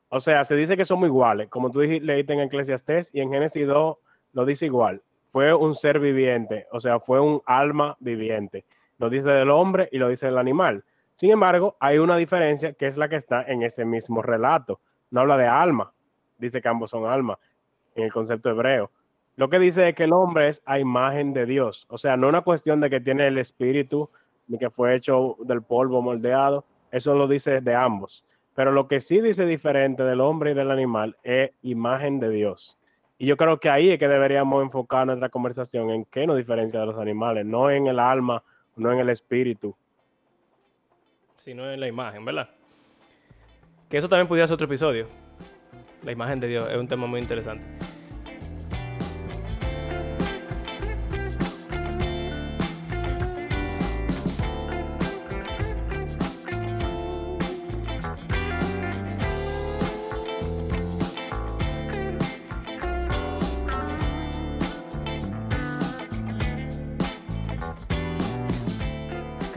[0.10, 3.66] O sea, se dice que somos iguales, como tú leíste en Eclesiastés, y en Génesis
[3.66, 3.98] 2
[4.34, 5.02] lo dice igual.
[5.34, 8.66] Fue un ser viviente, o sea, fue un alma viviente.
[9.00, 10.84] Lo dice del hombre y lo dice del animal.
[11.16, 14.80] Sin embargo, hay una diferencia que es la que está en ese mismo relato.
[15.10, 15.92] No habla de alma,
[16.38, 17.40] dice que ambos son alma
[17.96, 18.92] en el concepto hebreo.
[19.36, 21.88] Lo que dice es que el hombre es a imagen de Dios.
[21.90, 24.12] O sea, no una cuestión de que tiene el espíritu
[24.48, 26.64] ni que fue hecho del polvo moldeado.
[26.92, 28.24] Eso lo dice de ambos.
[28.54, 32.78] Pero lo que sí dice diferente del hombre y del animal es imagen de Dios.
[33.18, 36.80] Y yo creo que ahí es que deberíamos enfocar nuestra conversación en qué nos diferencia
[36.80, 38.44] de los animales, no en el alma,
[38.76, 39.76] no en el espíritu.
[41.38, 42.50] Sino en la imagen, ¿verdad?
[43.90, 45.08] Que eso también pudiera ser otro episodio.
[46.04, 47.64] La imagen de Dios es un tema muy interesante.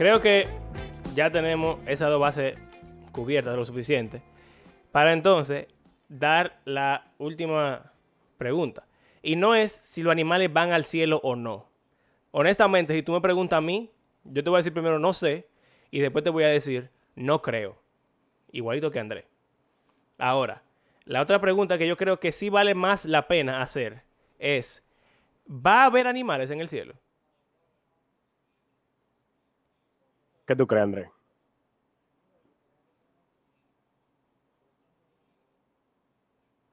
[0.07, 0.45] Creo que
[1.15, 2.57] ya tenemos esas dos bases
[3.11, 4.21] cubiertas lo suficiente
[4.93, 5.67] para entonces
[6.07, 7.91] dar la última
[8.37, 8.87] pregunta.
[9.21, 11.67] Y no es si los animales van al cielo o no.
[12.31, 13.91] Honestamente, si tú me preguntas a mí,
[14.23, 15.49] yo te voy a decir primero no sé
[15.91, 17.77] y después te voy a decir no creo.
[18.53, 19.27] Igualito que André.
[20.17, 20.63] Ahora,
[21.03, 24.03] la otra pregunta que yo creo que sí vale más la pena hacer
[24.39, 24.87] es,
[25.49, 26.93] ¿va a haber animales en el cielo?
[30.47, 31.09] ¿Qué tú crees, Andrés?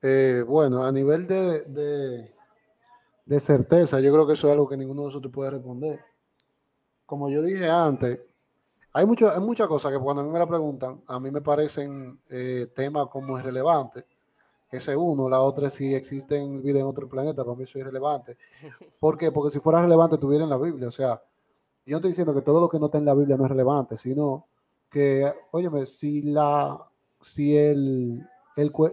[0.00, 2.30] Eh, bueno, a nivel de,
[3.24, 5.98] de, certeza, yo creo que eso es algo que ninguno de nosotros puede responder.
[7.04, 8.20] Como yo dije antes,
[8.92, 11.40] hay, mucho, hay muchas cosas que cuando a mí me la preguntan, a mí me
[11.40, 14.04] parecen eh, temas como irrelevantes.
[14.70, 15.28] Ese es uno.
[15.28, 17.44] La otra es si existen vida en otro planeta.
[17.44, 18.36] Para mí eso es irrelevante.
[19.00, 19.32] ¿Por qué?
[19.32, 20.88] Porque si fuera relevante, tuviera en la Biblia.
[20.88, 21.20] O sea,
[21.86, 23.50] yo no estoy diciendo que todo lo que no está en la Biblia no es
[23.50, 24.46] relevante, sino
[24.90, 26.80] que, óyeme, si la,
[27.20, 28.26] si el,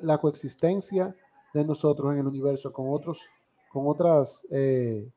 [0.01, 1.15] la coexistencia
[1.53, 3.21] de nosotros en el universo con otros,
[3.71, 5.09] con otras, eh,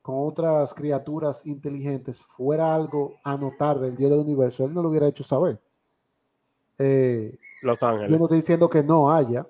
[0.00, 4.88] con otras criaturas inteligentes fuera algo a notar del Dios del universo, él no lo
[4.88, 5.60] hubiera hecho saber.
[6.78, 8.10] Eh, Los Ángeles.
[8.10, 9.46] Yo no estoy diciendo que no haya,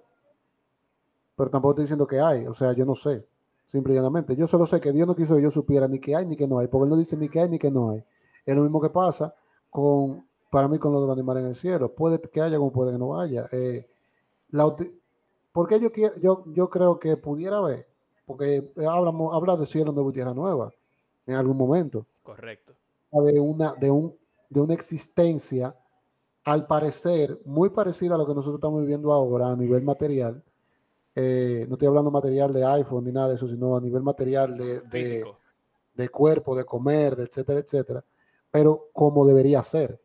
[1.37, 3.26] pero tampoco estoy diciendo que hay, o sea, yo no sé.
[3.66, 4.37] Simple y llanamente.
[4.37, 6.46] Yo solo sé que Dios no quiso que yo supiera ni que hay ni que
[6.46, 8.05] no hay, porque Él no dice ni que hay ni que no hay.
[8.44, 9.35] Es lo mismo que pasa
[9.70, 11.94] con, para mí con los animales en el cielo.
[11.94, 13.48] Puede que haya como puede que no haya.
[13.53, 13.88] Eh,
[15.53, 17.87] porque yo, quiero, yo, yo creo que pudiera haber,
[18.27, 20.72] porque hablamos, habla de cielo nuevo y tierra nueva
[21.27, 22.07] en algún momento.
[22.22, 22.75] Correcto.
[23.12, 24.14] De una, de, un,
[24.48, 25.75] de una existencia,
[26.44, 30.42] al parecer, muy parecida a lo que nosotros estamos viviendo ahora a nivel material,
[31.14, 34.57] eh, no estoy hablando material de iPhone ni nada de eso, sino a nivel material
[34.57, 34.81] de,
[35.94, 38.05] de, cuerpo, de comer, de etcétera, etcétera,
[38.51, 40.01] pero como debería ser.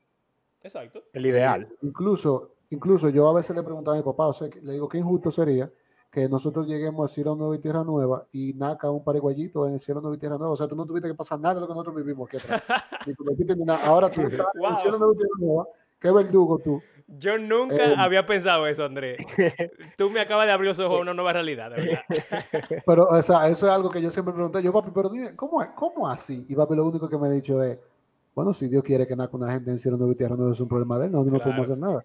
[0.62, 1.04] Exacto.
[1.14, 1.64] El ideal.
[1.64, 4.90] Eh, incluso, incluso yo a veces le preguntaba a mi papá, o sea, le digo,
[4.90, 5.72] qué injusto sería
[6.12, 9.80] que nosotros lleguemos al cielo nuevo y tierra nueva y naca un paraguayito en el
[9.80, 10.54] cielo nuevo y tierra nueva.
[10.54, 12.64] O sea, tú no tuviste que pasar nada de lo que nosotros vivimos aquí atrás.
[13.84, 14.22] Ahora tú,
[14.56, 14.70] wow.
[14.70, 15.68] el cielo nuevo y tierra nueva,
[16.00, 16.82] qué verdugo tú.
[17.08, 19.18] Yo nunca eh, había pensado eso, Andrés.
[19.98, 22.02] Tú me acabas de abrir los ojos a una nueva realidad, de verdad.
[22.86, 24.62] Pero o sea, eso es algo que yo siempre pregunté.
[24.62, 26.46] Yo, papi, pero dime, ¿cómo, cómo así?
[26.50, 27.80] Y papi, lo único que me ha dicho es,
[28.36, 30.52] bueno, si Dios quiere que nazca una gente en el cielo nuevo y tierra, no
[30.52, 32.04] es un problema de él, no, no podemos hacer nada.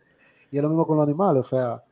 [0.53, 1.83] Y es lo mismo con los animales, o sea,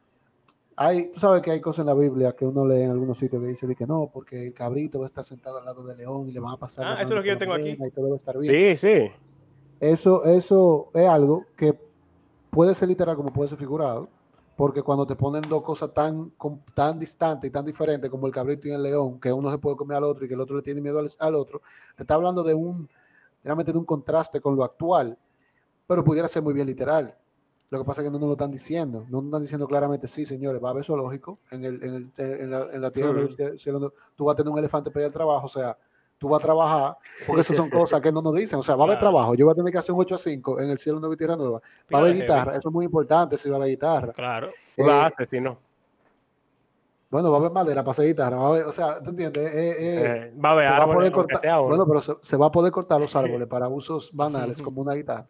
[0.77, 3.43] hay, tú sabes que hay cosas en la Biblia que uno lee en algunos sitios
[3.43, 6.29] que dice que no, porque el cabrito va a estar sentado al lado del león
[6.29, 6.87] y le van a pasar.
[6.87, 7.77] Ah, eso es lo que yo tengo aquí.
[8.43, 9.11] Sí, sí.
[9.79, 11.90] Eso, eso es algo que
[12.51, 14.09] puede ser literal como puede ser figurado,
[14.57, 16.33] porque cuando te ponen dos cosas tan,
[16.75, 19.77] tan distantes y tan diferentes como el cabrito y el león, que uno se puede
[19.77, 21.63] comer al otro y que el otro le tiene miedo al, otro,
[21.97, 22.89] te está hablando de un,
[23.43, 25.19] realmente de un contraste con lo actual,
[25.87, 27.17] pero pudiera ser muy bien literal.
[27.71, 29.07] Lo que pasa es que no nos lo están diciendo.
[29.09, 32.13] No nos están diciendo claramente, sí, señores, va a haber zoológico en, el, en, el,
[32.17, 33.13] en, la, en la tierra.
[34.17, 35.47] tú vas a tener un elefante para ir al trabajo.
[35.47, 35.79] O sea,
[36.21, 38.59] tú vas a trabajar, porque esas son cosas que no nos dicen.
[38.59, 39.35] O sea, va a haber trabajo.
[39.35, 41.17] Yo voy a tener que hacer un 8 a 5 en el cielo nuevo y
[41.17, 41.61] tierra nueva.
[41.93, 42.57] Va a haber guitarra.
[42.57, 44.13] Eso es muy importante si va a haber guitarra.
[44.13, 44.51] Claro.
[44.77, 45.59] Tú la haces, si no.
[47.11, 48.37] Bueno, va a haber madera para hacer guitarra.
[48.37, 49.53] Va a haber, o sea, ¿tú entiendes?
[49.53, 53.17] Eh, eh, eh, va a haber árboles, Bueno, pero se, va a poder cortar los
[53.17, 55.27] árboles para usos banales como una guitarra.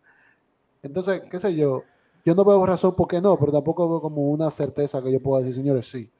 [0.82, 1.84] Entonces, qué sé yo,
[2.24, 5.20] yo no veo razón por qué no, pero tampoco veo como una certeza que yo
[5.20, 6.10] pueda decir, señores, sí.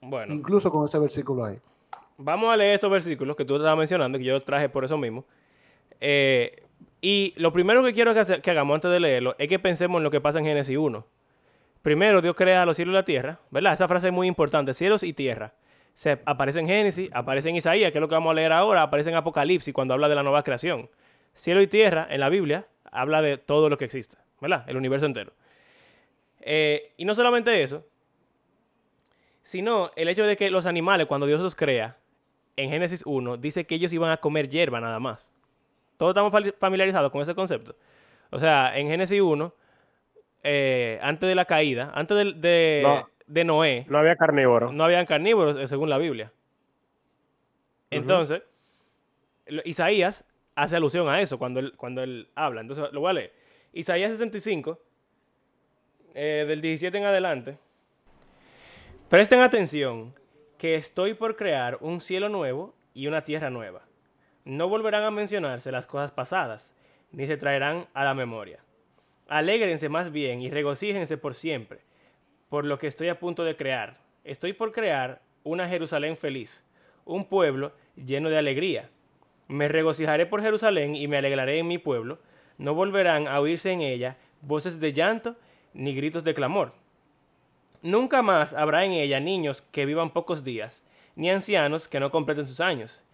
[0.00, 0.32] Bueno.
[0.32, 1.60] Incluso con ese versículo ahí.
[2.18, 5.24] Vamos a leer estos versículos que tú estabas mencionando, que yo traje por eso mismo.
[7.00, 10.04] y lo primero que quiero que, que hagamos antes de leerlo es que pensemos en
[10.04, 11.06] lo que pasa en Génesis 1.
[11.82, 13.74] Primero Dios crea los cielos y la tierra, ¿verdad?
[13.74, 15.52] Esa frase es muy importante, cielos y tierra.
[15.94, 18.82] Se aparece en Génesis, aparece en Isaías, que es lo que vamos a leer ahora,
[18.82, 20.90] aparece en Apocalipsis cuando habla de la nueva creación.
[21.34, 24.64] Cielo y tierra en la Biblia habla de todo lo que existe, ¿verdad?
[24.66, 25.32] El universo entero.
[26.40, 27.84] Eh, y no solamente eso,
[29.42, 31.96] sino el hecho de que los animales, cuando Dios los crea,
[32.56, 35.32] en Génesis 1, dice que ellos iban a comer hierba nada más.
[35.96, 37.74] Todos estamos familiarizados con ese concepto.
[38.30, 39.52] O sea, en Génesis 1
[40.48, 43.84] eh, antes de la caída, antes de, de, Noé.
[43.88, 44.72] No había carnívoros.
[44.72, 46.32] No habían carnívoros, eh, según la Biblia.
[47.90, 48.42] Entonces,
[49.64, 52.60] Isaías hace alusión a eso cuando él, cuando él habla.
[52.60, 53.32] Entonces, lo voy a leer.
[53.72, 54.78] Isaías 65,
[56.14, 57.58] eh, del 17 en adelante.
[59.08, 60.14] Presten atención,
[60.58, 63.82] que estoy por crear un cielo nuevo y una tierra nueva.
[64.44, 66.74] No volverán a mencionarse las cosas pasadas,
[67.12, 68.60] ni se traerán a la memoria.
[69.28, 71.80] Alégrense más bien y regocíjense por siempre,
[72.48, 73.98] por lo que estoy a punto de crear.
[74.24, 76.64] Estoy por crear una Jerusalén feliz,
[77.04, 78.88] un pueblo lleno de alegría.
[79.48, 82.18] Me regocijaré por Jerusalén y me alegraré en mi pueblo.
[82.58, 85.36] No volverán a oírse en ella voces de llanto
[85.74, 86.72] ni gritos de clamor.
[87.86, 90.82] Nunca más habrá en ella niños que vivan pocos días,
[91.14, 93.04] ni ancianos que no completen sus años.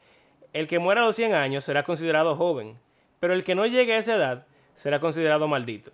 [0.54, 2.78] El que muera a los cien años será considerado joven,
[3.20, 5.90] pero el que no llegue a esa edad será considerado maldito.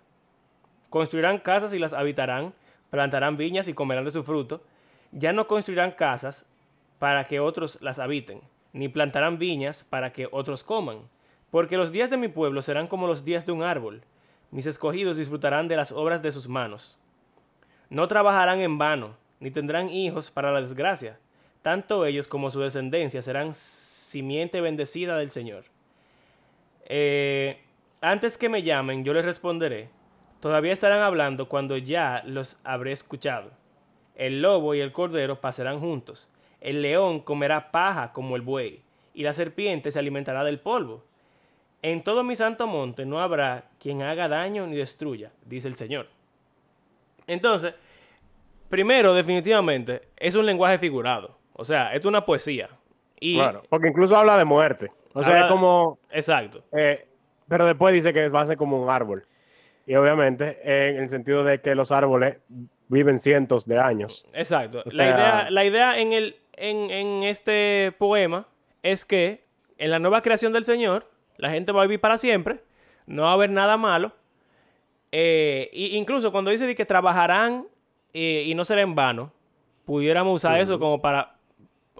[0.89, 2.53] Construirán casas y las habitarán,
[2.89, 4.61] plantarán viñas y comerán de su fruto.
[5.11, 6.45] Ya no construirán casas
[6.99, 8.39] para que otros las habiten,
[8.71, 10.99] ni plantarán viñas para que otros coman.
[11.51, 14.03] Porque los días de mi pueblo serán como los días de un árbol.
[14.51, 16.97] Mis escogidos disfrutarán de las obras de sus manos.
[17.89, 21.17] No trabajarán en vano, ni tendrán hijos para la desgracia.
[21.61, 25.65] Tanto ellos como su descendencia serán simiente bendecida del Señor.
[26.85, 27.61] Eh,
[28.01, 29.89] antes que me llamen, yo les responderé
[30.39, 33.51] Todavía estarán hablando cuando ya los habré escuchado.
[34.15, 36.29] El lobo y el cordero pasarán juntos.
[36.61, 38.81] El león comerá paja como el buey,
[39.13, 41.03] y la serpiente se alimentará del polvo.
[41.81, 46.07] En todo mi santo monte no habrá quien haga daño ni destruya, dice el Señor.
[47.29, 47.73] Entonces,
[48.69, 51.37] primero, definitivamente, es un lenguaje figurado.
[51.53, 52.69] O sea, es una poesía.
[53.19, 54.91] Y claro, porque incluso habla de muerte.
[55.13, 55.99] O sea, es como...
[56.11, 56.63] Exacto.
[56.71, 57.05] Eh,
[57.47, 59.25] pero después dice que va a ser como un árbol.
[59.85, 62.37] Y obviamente en el sentido de que los árboles
[62.87, 64.25] viven cientos de años.
[64.33, 64.83] Exacto.
[64.85, 68.47] la, idea, la idea en, el, en, este poema
[68.83, 69.43] es que
[69.77, 72.61] en la nueva creación del Señor, la gente va a vivir para siempre,
[73.07, 74.11] no va a haber nada malo.
[75.11, 77.65] E incluso cuando dice que trabajarán
[78.13, 79.31] eh, y no será en vano,
[79.85, 81.35] pudiéramos usar eso como para...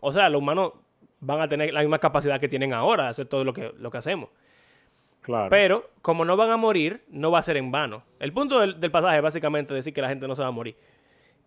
[0.01, 0.73] O sea, los humanos
[1.19, 3.91] van a tener la misma capacidad que tienen ahora de hacer todo lo que, lo
[3.91, 4.29] que hacemos.
[5.49, 8.03] Pero como no van a morir, no va a ser en vano.
[8.19, 10.75] El punto del, pasaje es básicamente decir que la gente no se va a morir.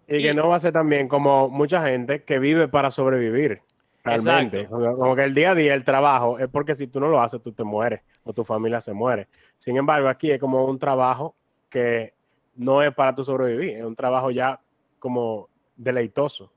[0.06, 3.62] Y, que no va a ser también como mucha gente que vive para sobrevivir.
[4.04, 4.66] Realmente.
[4.66, 7.40] Como que el día a día, el trabajo, es porque si tú no lo haces,
[7.40, 9.28] tú te mueres o tu familia se muere.
[9.58, 11.36] Sin embargo, aquí es como un trabajo
[11.72, 12.12] que
[12.54, 14.60] no es para tu sobrevivir, es un trabajo ya
[14.98, 16.52] como deleitoso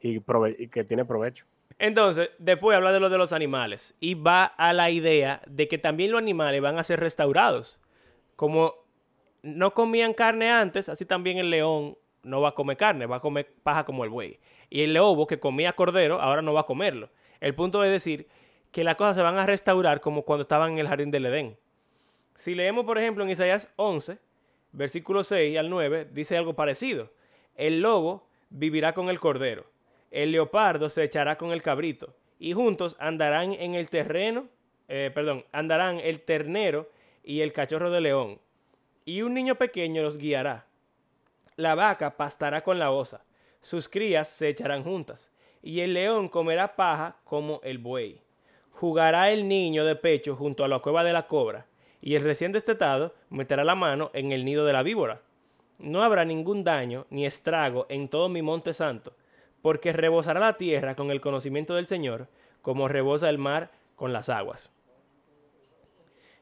[0.00, 0.20] y
[0.68, 1.44] que tiene provecho.
[1.78, 5.78] Entonces, después habla de lo de los animales y va a la idea de que
[5.78, 7.80] también los animales van a ser restaurados.
[8.36, 8.74] Como
[9.42, 13.20] no comían carne antes, así también el león no va a comer carne, va a
[13.20, 14.38] comer paja como el buey.
[14.68, 17.10] Y el lobo que comía cordero, ahora no va a comerlo.
[17.40, 18.28] El punto es decir
[18.70, 21.56] que las cosas se van a restaurar como cuando estaban en el jardín del Edén.
[22.36, 24.18] Si leemos, por ejemplo, en Isaías 11,
[24.72, 27.10] versículo 6 al 9, dice algo parecido.
[27.56, 29.66] El lobo vivirá con el cordero
[30.10, 34.48] el leopardo se echará con el cabrito, y juntos andarán en el terreno,
[34.88, 36.88] eh, perdón, andarán el ternero
[37.22, 38.40] y el cachorro de león,
[39.04, 40.66] y un niño pequeño los guiará.
[41.56, 43.24] La vaca pastará con la osa,
[43.62, 45.30] sus crías se echarán juntas,
[45.62, 48.20] y el león comerá paja como el buey.
[48.72, 51.66] Jugará el niño de pecho junto a la cueva de la cobra,
[52.00, 55.20] y el recién destetado meterá la mano en el nido de la víbora.
[55.78, 59.14] no habrá ningún daño ni estrago en todo mi monte santo,
[59.62, 62.28] porque rebosará la tierra con el conocimiento del Señor,
[62.60, 64.74] como rebosa el mar con las aguas.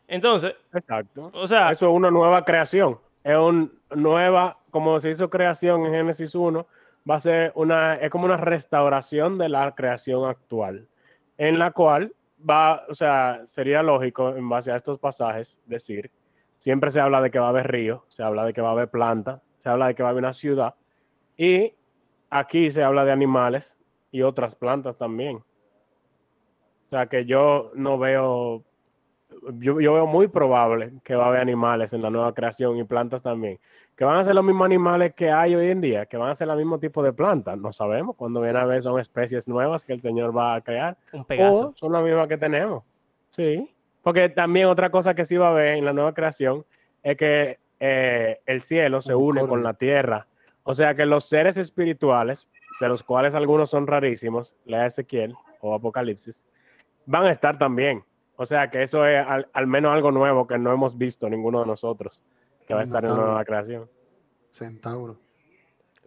[0.09, 1.31] Entonces, exacto.
[1.35, 2.99] O sea, eso es una nueva creación.
[3.23, 6.67] Es una nueva, como se hizo creación en Génesis 1,
[7.09, 10.89] va a ser una, es como una restauración de la creación actual,
[11.37, 16.11] en la cual va, o sea, sería lógico en base a estos pasajes decir,
[16.57, 18.73] siempre se habla de que va a haber río, se habla de que va a
[18.73, 20.75] haber planta, se habla de que va a haber una ciudad,
[21.37, 21.75] y
[22.31, 23.77] aquí se habla de animales
[24.11, 25.37] y otras plantas también.
[25.37, 28.65] O sea que yo no veo,
[29.59, 33.23] yo, veo muy probable que va a haber animales en la nueva creación y plantas
[33.23, 33.59] también.
[33.97, 36.35] Que van a ser los mismos animales que hay hoy en día, que van a
[36.35, 37.59] ser el mismo tipo de plantas.
[37.59, 38.15] No sabemos.
[38.17, 40.97] Cuando viene a ver son especies nuevas que el Señor va a crear.
[41.13, 41.73] Un Pegaso.
[41.77, 42.85] son las mismas que tenemos.
[43.31, 43.69] Sí.
[44.03, 46.65] Porque también otra cosa que sí va a haber en la nueva creación
[47.03, 50.27] es que eh, el cielo se une con la tierra
[50.71, 52.47] o sea que los seres espirituales,
[52.79, 56.45] de los cuales algunos son rarísimos, lea Ezequiel o Apocalipsis,
[57.07, 58.05] van a estar también.
[58.41, 61.67] O sea que eso es al, menos algo nuevo que no hemos visto ninguno de
[61.67, 62.23] nosotros,
[62.69, 63.91] que va a estar en una nueva creación.
[64.51, 65.19] Centauro.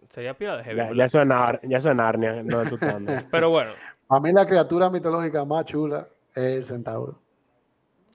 [0.08, 2.62] Sería pila de Ya, ya, eso es Narnia, no
[3.30, 3.72] Pero bueno.
[4.08, 7.18] A mí la criatura mitológica más chula es el centauro.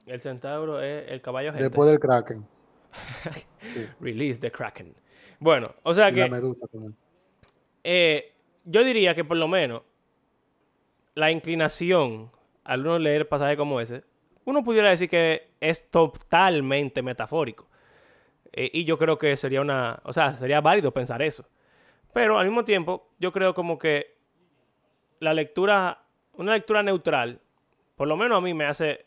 [0.07, 1.65] El centauro es el caballo gente.
[1.65, 2.43] Después del kraken.
[3.99, 4.95] Release the kraken.
[5.39, 6.27] Bueno, o sea que.
[7.83, 8.33] Eh,
[8.65, 9.83] yo diría que por lo menos
[11.13, 12.31] la inclinación
[12.67, 14.03] al uno leer pasajes como ese,
[14.43, 17.67] uno pudiera decir que es totalmente metafórico.
[18.51, 19.99] Eh, y yo creo que sería una.
[20.03, 21.47] O sea, sería válido pensar eso.
[22.13, 24.15] Pero al mismo tiempo, yo creo como que
[25.19, 26.03] la lectura,
[26.33, 27.39] una lectura neutral,
[27.95, 29.05] por lo menos a mí me hace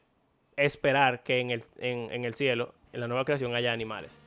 [0.56, 4.20] esperar que en el, en el cielo, en la nueva creación, haya animales.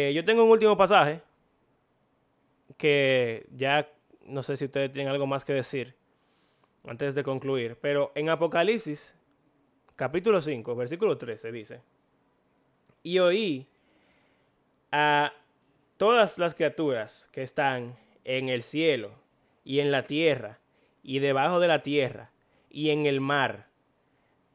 [0.00, 1.22] Eh, yo tengo un último pasaje
[2.76, 3.90] que ya
[4.26, 5.96] no sé si ustedes tienen algo más que decir
[6.86, 9.18] antes de concluir, pero en Apocalipsis,
[9.96, 11.80] capítulo 5, versículo 13 dice,
[13.02, 13.66] y oí
[14.92, 15.32] a
[15.96, 19.10] todas las criaturas que están en el cielo
[19.64, 20.60] y en la tierra
[21.02, 22.30] y debajo de la tierra
[22.70, 23.66] y en el mar,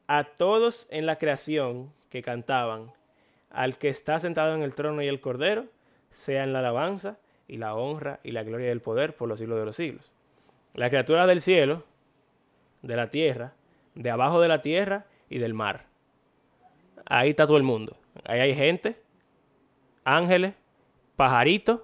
[0.06, 2.94] a todos en la creación que cantaban
[3.54, 5.66] al que está sentado en el trono y el cordero,
[6.10, 9.64] sean la alabanza y la honra y la gloria del poder por los siglos de
[9.64, 10.12] los siglos.
[10.74, 11.84] La criatura del cielo,
[12.82, 13.52] de la tierra,
[13.94, 15.86] de abajo de la tierra y del mar.
[17.06, 17.96] Ahí está todo el mundo.
[18.24, 18.96] Ahí hay gente,
[20.04, 20.54] ángeles,
[21.16, 21.80] pajaritos,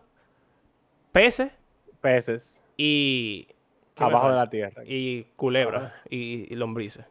[1.12, 1.52] peces.
[2.00, 2.62] Peces.
[2.76, 3.46] Y...
[3.96, 4.82] Abajo de la tierra.
[4.86, 7.04] Y culebras y lombrices.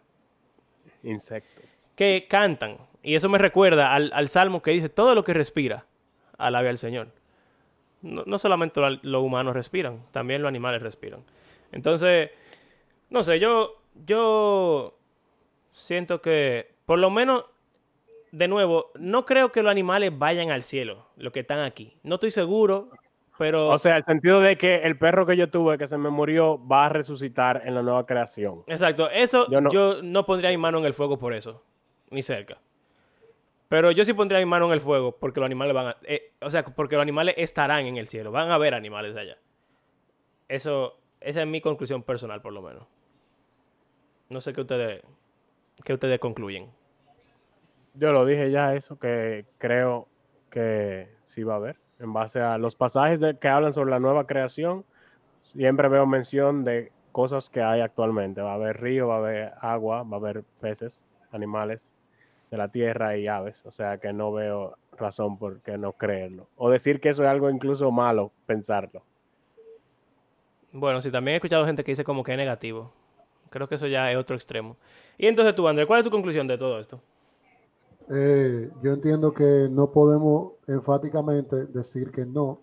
[1.04, 1.66] Insectos.
[1.96, 5.86] Que cantan y eso me recuerda al, salmo que dice, todo lo que respira,
[6.38, 7.08] alabe al Señor.
[8.02, 11.22] No, solamente los humanos respiran, también los animales respiran.
[11.72, 12.32] Entonces,
[13.10, 14.98] no sé, yo, yo
[15.72, 17.46] siento que, por lo menos,
[18.32, 21.98] de nuevo, no creo que los animales vayan al cielo, los que están aquí.
[22.04, 22.90] No estoy seguro,
[23.38, 23.70] pero...
[23.70, 26.60] O sea, el sentido de que el perro que yo tuve, que se me murió,
[26.68, 28.64] va a resucitar en la nueva creación.
[28.68, 31.64] Exacto, eso yo no, yo no pondría mi mano en el fuego por eso,
[32.12, 32.58] ni cerca.
[33.70, 35.98] Pero yo sí pondría mi mano en el fuego porque los animales van a...
[36.02, 38.32] Eh, o sea, porque los animales estarán en el cielo.
[38.32, 39.38] Van a haber animales allá.
[40.48, 42.88] Eso, esa es mi conclusión personal, por lo menos.
[44.30, 45.04] No sé qué ustedes,
[45.84, 46.72] qué ustedes concluyen.
[47.94, 50.08] Yo lo dije ya eso, que creo
[50.50, 51.78] que sí va a haber.
[52.00, 54.84] En base a los pasajes que hablan sobre la nueva creación,
[55.42, 58.42] siempre veo mención de cosas que hay actualmente.
[58.42, 61.94] Va a haber río, va a haber agua, va a haber peces, animales,
[62.50, 66.48] de la tierra y aves, o sea que no veo razón por qué no creerlo.
[66.58, 69.04] O decir que eso es algo incluso malo, pensarlo.
[70.72, 72.92] Bueno, sí, también he escuchado gente que dice como que es negativo.
[73.50, 74.78] Creo que eso ya es otro extremo.
[75.18, 77.02] Y entonces tú, André, ¿cuál es tu conclusión de todo esto?
[78.12, 82.60] Eh, yo entiendo que no podemos enfáticamente decir que no,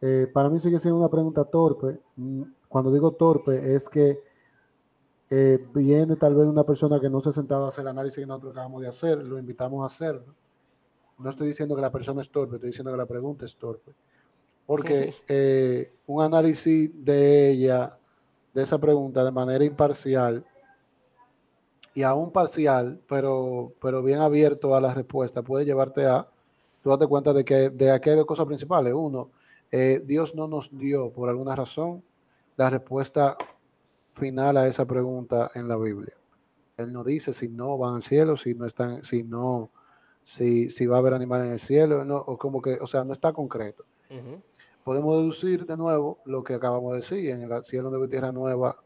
[0.00, 1.98] eh, para mí sigue siendo una pregunta torpe.
[2.16, 4.18] Mm, cuando digo torpe es que
[5.28, 8.20] eh, viene tal vez una persona que no se ha sentado a hacer el análisis
[8.20, 10.34] que nosotros acabamos de hacer, lo invitamos a hacerlo.
[11.18, 13.92] No estoy diciendo que la persona es torpe, estoy diciendo que la pregunta es torpe.
[14.66, 17.98] Porque eh, un análisis de ella,
[18.54, 20.44] de esa pregunta, de manera imparcial,
[21.94, 26.28] y aún parcial, pero, pero bien abierto a la respuesta, puede llevarte a,
[26.82, 28.92] tú date cuenta de que de aquí hay dos cosas principales.
[28.92, 29.30] Uno,
[29.72, 32.04] eh, Dios no nos dio, por alguna razón,
[32.58, 33.38] la respuesta
[34.16, 36.14] final a esa pregunta en la Biblia.
[36.76, 39.70] Él no dice si no van al cielo, si no están, si no,
[40.24, 43.04] si, si va a haber animales en el cielo, no, o como que, o sea,
[43.04, 43.84] no está concreto.
[44.84, 48.76] Podemos deducir de nuevo lo que acabamos de decir, en el cielo de tierra nueva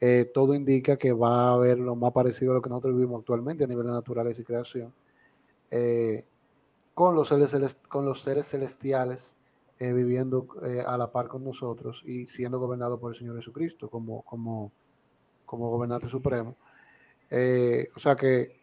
[0.00, 3.20] eh, todo indica que va a haber lo más parecido a lo que nosotros vivimos
[3.20, 4.94] actualmente a nivel de naturaleza y creación,
[5.70, 6.24] eh,
[6.94, 9.36] con, los seres, con los seres celestiales
[9.80, 10.46] eh, viviendo
[10.86, 14.70] a la par con nosotros y siendo gobernados por el Señor Jesucristo como, como,
[15.44, 16.56] como gobernante supremo.
[17.96, 18.60] o sea que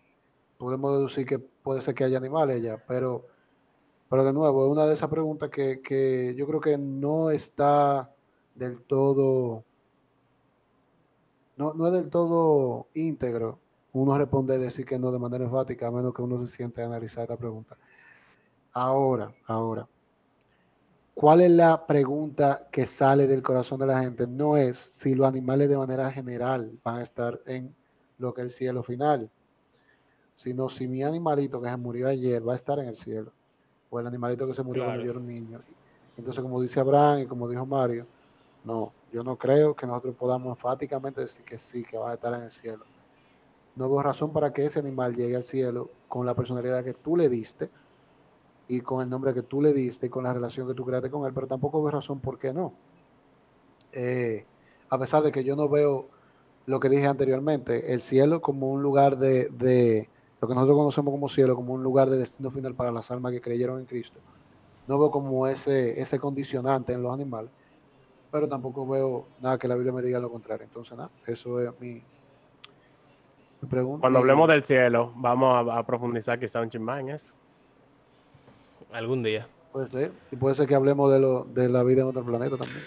[0.57, 3.25] podemos deducir que puede ser que haya animales ya, pero,
[4.09, 8.09] pero de nuevo, es una de esas preguntas que, que yo creo que no está
[8.55, 9.63] del todo
[11.57, 13.59] no, no es del todo íntegro
[13.97, 16.85] uno responde decir que no de manera enfática, a menos que uno se siente a
[16.85, 17.77] analizar esta pregunta.
[18.73, 19.87] Ahora, ahora,
[21.17, 24.27] ¿cuál es la pregunta que sale del corazón de la gente?
[24.27, 27.75] No es si los animales de manera general van a estar en
[28.19, 29.27] lo que es el cielo final,
[30.35, 33.31] sino si mi animalito que se murió ayer va a estar en el cielo,
[33.89, 35.59] o el animalito que se murió cuando yo era un niño.
[36.17, 38.05] Entonces, como dice Abraham y como dijo Mario,
[38.63, 42.31] no, yo no creo que nosotros podamos enfáticamente decir que sí, que va a estar
[42.35, 42.85] en el cielo.
[43.75, 47.17] No veo razón para que ese animal llegue al cielo con la personalidad que tú
[47.17, 47.71] le diste
[48.67, 51.09] y con el nombre que tú le diste y con la relación que tú creaste
[51.09, 52.73] con él, pero tampoco veo razón por qué no.
[53.93, 54.45] Eh,
[54.89, 56.07] a pesar de que yo no veo
[56.65, 60.09] lo que dije anteriormente, el cielo como un lugar de, de,
[60.41, 63.31] lo que nosotros conocemos como cielo, como un lugar de destino final para las almas
[63.31, 64.19] que creyeron en Cristo.
[64.87, 67.51] No veo como ese, ese condicionante en los animales
[68.31, 70.65] pero tampoco veo nada que la Biblia me diga lo contrario.
[70.65, 72.01] Entonces, nada, eso es mi,
[73.69, 74.01] pregunta.
[74.01, 77.33] Cuando hablemos del cielo, vamos a, profundizar quizá un chismán en eso.
[78.91, 79.47] Algún día.
[79.71, 80.11] Puede ser.
[80.31, 82.83] Y puede ser que hablemos de, lo, de la vida en otro planeta también.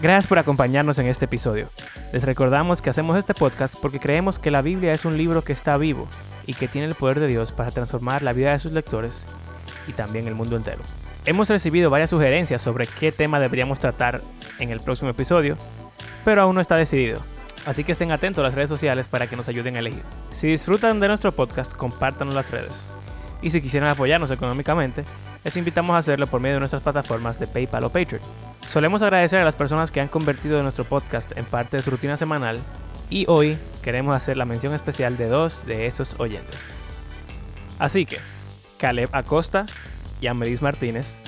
[0.00, 1.68] Gracias por acompañarnos en este episodio.
[2.12, 5.52] Les recordamos que hacemos este podcast porque creemos que la Biblia es un libro que
[5.52, 6.08] está vivo
[6.44, 9.24] y que tiene el poder de Dios para transformar la vida de sus lectores
[9.86, 10.82] y también el mundo entero.
[11.24, 14.22] Hemos recibido varias sugerencias sobre qué tema deberíamos tratar
[14.58, 15.56] en el próximo episodio,
[16.24, 17.20] pero aún no está decidido.
[17.64, 20.02] Así que estén atentos a las redes sociales para que nos ayuden a elegir.
[20.32, 22.88] Si disfrutan de nuestro podcast, compártanos las redes.
[23.40, 25.04] Y si quisieran apoyarnos económicamente,
[25.44, 28.22] les invitamos a hacerlo por medio de nuestras plataformas de PayPal o Patreon.
[28.68, 32.16] Solemos agradecer a las personas que han convertido nuestro podcast en parte de su rutina
[32.16, 32.58] semanal
[33.10, 36.74] y hoy queremos hacer la mención especial de dos de esos oyentes.
[37.78, 38.18] Así que,
[38.78, 39.66] Caleb Acosta
[40.22, 41.20] y Martínez,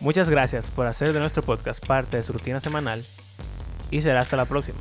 [0.00, 3.02] muchas gracias por hacer de nuestro podcast parte de su rutina semanal
[3.90, 4.80] y será hasta la próxima.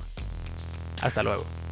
[1.02, 1.63] Hasta luego.